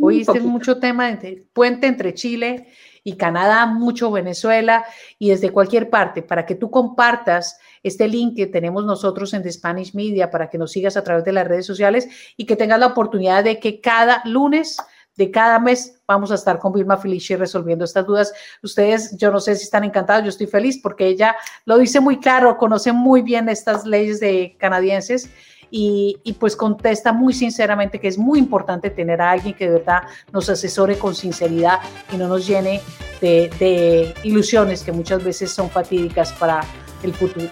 Hoy 0.00 0.20
es 0.20 0.42
mucho 0.44 0.78
tema 0.78 1.10
de 1.10 1.44
puente 1.52 1.88
entre 1.88 2.14
Chile 2.14 2.68
y 3.02 3.16
Canadá, 3.16 3.66
mucho 3.66 4.10
Venezuela 4.12 4.84
y 5.18 5.30
desde 5.30 5.50
cualquier 5.50 5.90
parte, 5.90 6.22
para 6.22 6.46
que 6.46 6.54
tú 6.54 6.70
compartas 6.70 7.58
este 7.82 8.06
link 8.06 8.36
que 8.36 8.46
tenemos 8.46 8.84
nosotros 8.84 9.34
en 9.34 9.42
The 9.42 9.50
Spanish 9.50 9.94
Media, 9.94 10.30
para 10.30 10.48
que 10.48 10.58
nos 10.58 10.70
sigas 10.70 10.96
a 10.96 11.02
través 11.02 11.24
de 11.24 11.32
las 11.32 11.48
redes 11.48 11.66
sociales 11.66 12.08
y 12.36 12.46
que 12.46 12.54
tengas 12.54 12.78
la 12.78 12.86
oportunidad 12.86 13.42
de 13.42 13.58
que 13.58 13.80
cada 13.80 14.22
lunes 14.24 14.76
de 15.16 15.32
cada 15.32 15.58
mes 15.58 16.00
vamos 16.06 16.30
a 16.30 16.36
estar 16.36 16.60
con 16.60 16.72
Vilma 16.72 16.96
Felici 16.96 17.34
resolviendo 17.34 17.84
estas 17.84 18.06
dudas. 18.06 18.32
Ustedes, 18.62 19.16
yo 19.16 19.32
no 19.32 19.40
sé 19.40 19.56
si 19.56 19.64
están 19.64 19.82
encantados, 19.82 20.22
yo 20.22 20.28
estoy 20.28 20.46
feliz 20.46 20.78
porque 20.80 21.08
ella 21.08 21.34
lo 21.64 21.76
dice 21.76 21.98
muy 21.98 22.20
claro, 22.20 22.56
conoce 22.56 22.92
muy 22.92 23.22
bien 23.22 23.48
estas 23.48 23.84
leyes 23.84 24.20
de 24.20 24.56
canadienses 24.60 25.28
y, 25.70 26.36
pues 26.38 26.56
contesta 26.56 27.12
muy 27.12 27.32
sinceramente 27.32 28.00
que 28.00 28.08
es 28.08 28.18
muy 28.18 28.38
importante 28.38 28.90
tener 28.90 29.20
a 29.20 29.32
alguien 29.32 29.54
que 29.54 29.66
de 29.66 29.78
verdad 29.78 30.02
nos 30.32 30.48
asesore 30.48 30.98
con 30.98 31.14
sinceridad 31.14 31.80
y 32.12 32.16
no 32.16 32.28
nos 32.28 32.46
llene 32.46 32.80
de, 33.20 34.14
ilusiones 34.22 34.82
que 34.82 34.92
muchas 34.92 35.22
veces 35.22 35.50
son 35.50 35.70
fatídicas 35.70 36.32
para 36.32 36.60
el 37.02 37.12
futuro. 37.12 37.48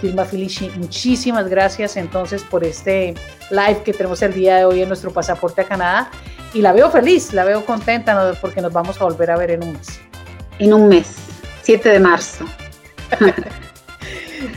Firma 0.00 0.26
Felici, 0.26 0.70
muchísimas 0.76 1.48
gracias 1.48 1.96
entonces 1.96 2.42
por 2.42 2.64
este 2.64 3.14
live 3.50 3.82
que 3.82 3.94
tenemos 3.94 4.20
el 4.20 4.34
día 4.34 4.56
de 4.56 4.64
hoy 4.66 4.82
en 4.82 4.88
nuestro 4.88 5.10
pasaporte 5.10 5.62
a 5.62 5.64
Canadá 5.64 6.10
y 6.52 6.60
la 6.60 6.72
veo 6.72 6.90
feliz, 6.90 7.32
la 7.32 7.44
veo 7.44 7.64
contenta 7.64 8.34
porque 8.40 8.60
nos 8.60 8.72
vamos 8.72 9.00
a 9.00 9.04
volver 9.04 9.30
a 9.30 9.38
ver 9.38 9.52
en 9.52 9.64
un 9.64 9.72
mes. 9.72 10.00
En 10.58 10.74
un 10.74 10.88
mes, 10.88 11.16
7 11.62 11.88
de 11.88 12.00
marzo. 12.00 12.44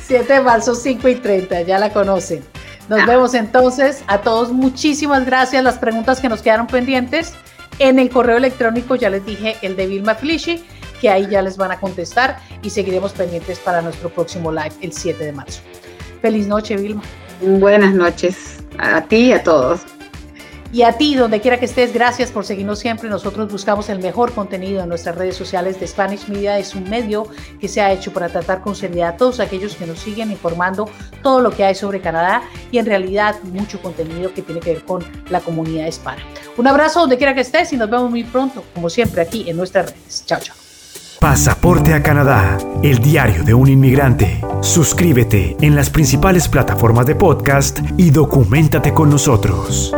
7 0.02 0.34
de 0.34 0.42
marzo, 0.42 0.76
5 0.76 1.08
y 1.08 1.16
30, 1.16 1.62
ya 1.62 1.80
la 1.80 1.92
conocen. 1.92 2.44
Nos 2.89 3.06
vemos 3.06 3.34
entonces. 3.36 4.04
A 4.08 4.21
todos 4.21 4.52
muchísimas 4.52 5.25
gracias. 5.25 5.63
Las 5.63 5.78
preguntas 5.78 6.19
que 6.19 6.28
nos 6.28 6.41
quedaron 6.41 6.67
pendientes 6.67 7.34
en 7.78 7.99
el 7.99 8.10
correo 8.10 8.38
electrónico, 8.38 8.95
ya 8.95 9.10
les 9.10 9.25
dije 9.25 9.56
el 9.62 9.75
de 9.75 9.88
Vilma 9.88 10.15
Felici, 10.15 10.63
que 10.99 11.10
ahí 11.10 11.28
ya 11.30 11.41
les 11.41 11.56
van 11.56 11.71
a 11.71 11.80
contestar 11.80 12.39
y 12.62 12.69
seguiremos 12.69 13.13
pendientes 13.13 13.60
para 13.60 13.82
nuestro 13.82 14.10
próximo 14.10 14.52
live 14.52 14.73
el 14.82 14.91
7 14.91 15.23
de 15.23 15.32
marzo. 15.32 15.62
Feliz 16.21 16.47
noche, 16.47 16.75
Vilma. 16.75 17.04
Buenas 17.41 17.93
noches 17.93 18.58
a 18.80 19.02
ti 19.02 19.28
y 19.28 19.32
a 19.32 19.43
todos. 19.43 19.82
Y 20.71 20.84
a 20.84 20.93
ti, 20.93 21.15
donde 21.15 21.41
quiera 21.41 21.58
que 21.58 21.65
estés, 21.65 21.93
gracias 21.93 22.32
por 22.32 22.45
seguirnos 22.45 22.77
siempre. 22.77 23.10
Nosotros 23.10 23.51
buscamos 23.51 23.89
el 23.89 23.99
mejor 23.99 24.34
contenido 24.34 24.84
en 24.84 24.89
nuestras 24.89 25.15
redes 25.15 25.36
sociales 25.36 25.79
de 25.79 25.88
Spanish 25.88 26.27
Media. 26.27 26.60
Es 26.60 26.75
un 26.75 26.88
medio 26.88 27.27
que 27.60 27.67
se 27.67 27.82
ha 27.82 27.91
hecho 27.91 28.13
para 28.13 28.29
tratar 28.29 28.62
con 28.62 28.75
seriedad 28.75 29.10
a 29.10 29.17
todos 29.17 29.39
aquellos 29.39 29.75
que 29.75 29.88
nos 29.88 29.99
siguen 29.99 30.29
informando 30.29 30.88
todo 31.23 31.41
lo 31.41 31.49
que 31.49 31.65
hay 31.65 31.73
sobre 31.73 32.01
Canadá 32.01 32.43
y 32.71 32.77
en 32.77 32.86
realidad 32.86 33.36
mucho 33.51 33.82
contenido 33.82 34.32
que 34.34 34.43
tiene 34.43 34.62
que 34.62 34.73
ver 34.73 34.86
con 34.86 35.03
la 35.29 35.39
comunidad 35.39 35.88
hispana. 35.88 36.21
Un 36.55 36.67
abrazo 36.67 36.99
donde 36.99 37.17
quiera 37.17 37.34
que 37.34 37.41
estés 37.41 37.73
y 37.73 37.77
nos 37.77 37.89
vemos 37.89 38.10
muy 38.12 38.23
pronto, 38.23 38.63
como 38.75 38.89
siempre, 38.89 39.21
aquí 39.21 39.49
en 39.49 39.58
nuestras 39.58 39.88
redes. 39.88 40.23
Chao, 40.25 40.39
chao. 40.39 40.55
Pasaporte 41.19 41.93
a 41.93 42.01
Canadá, 42.01 42.58
el 42.82 42.99
diario 42.99 43.43
de 43.43 43.53
un 43.53 43.67
inmigrante. 43.67 44.41
Suscríbete 44.62 45.58
en 45.60 45.75
las 45.75 45.89
principales 45.89 46.47
plataformas 46.47 47.05
de 47.08 47.15
podcast 47.15 47.79
y 47.97 48.12
documentate 48.12 48.93
con 48.93 49.10
nosotros. 49.10 49.93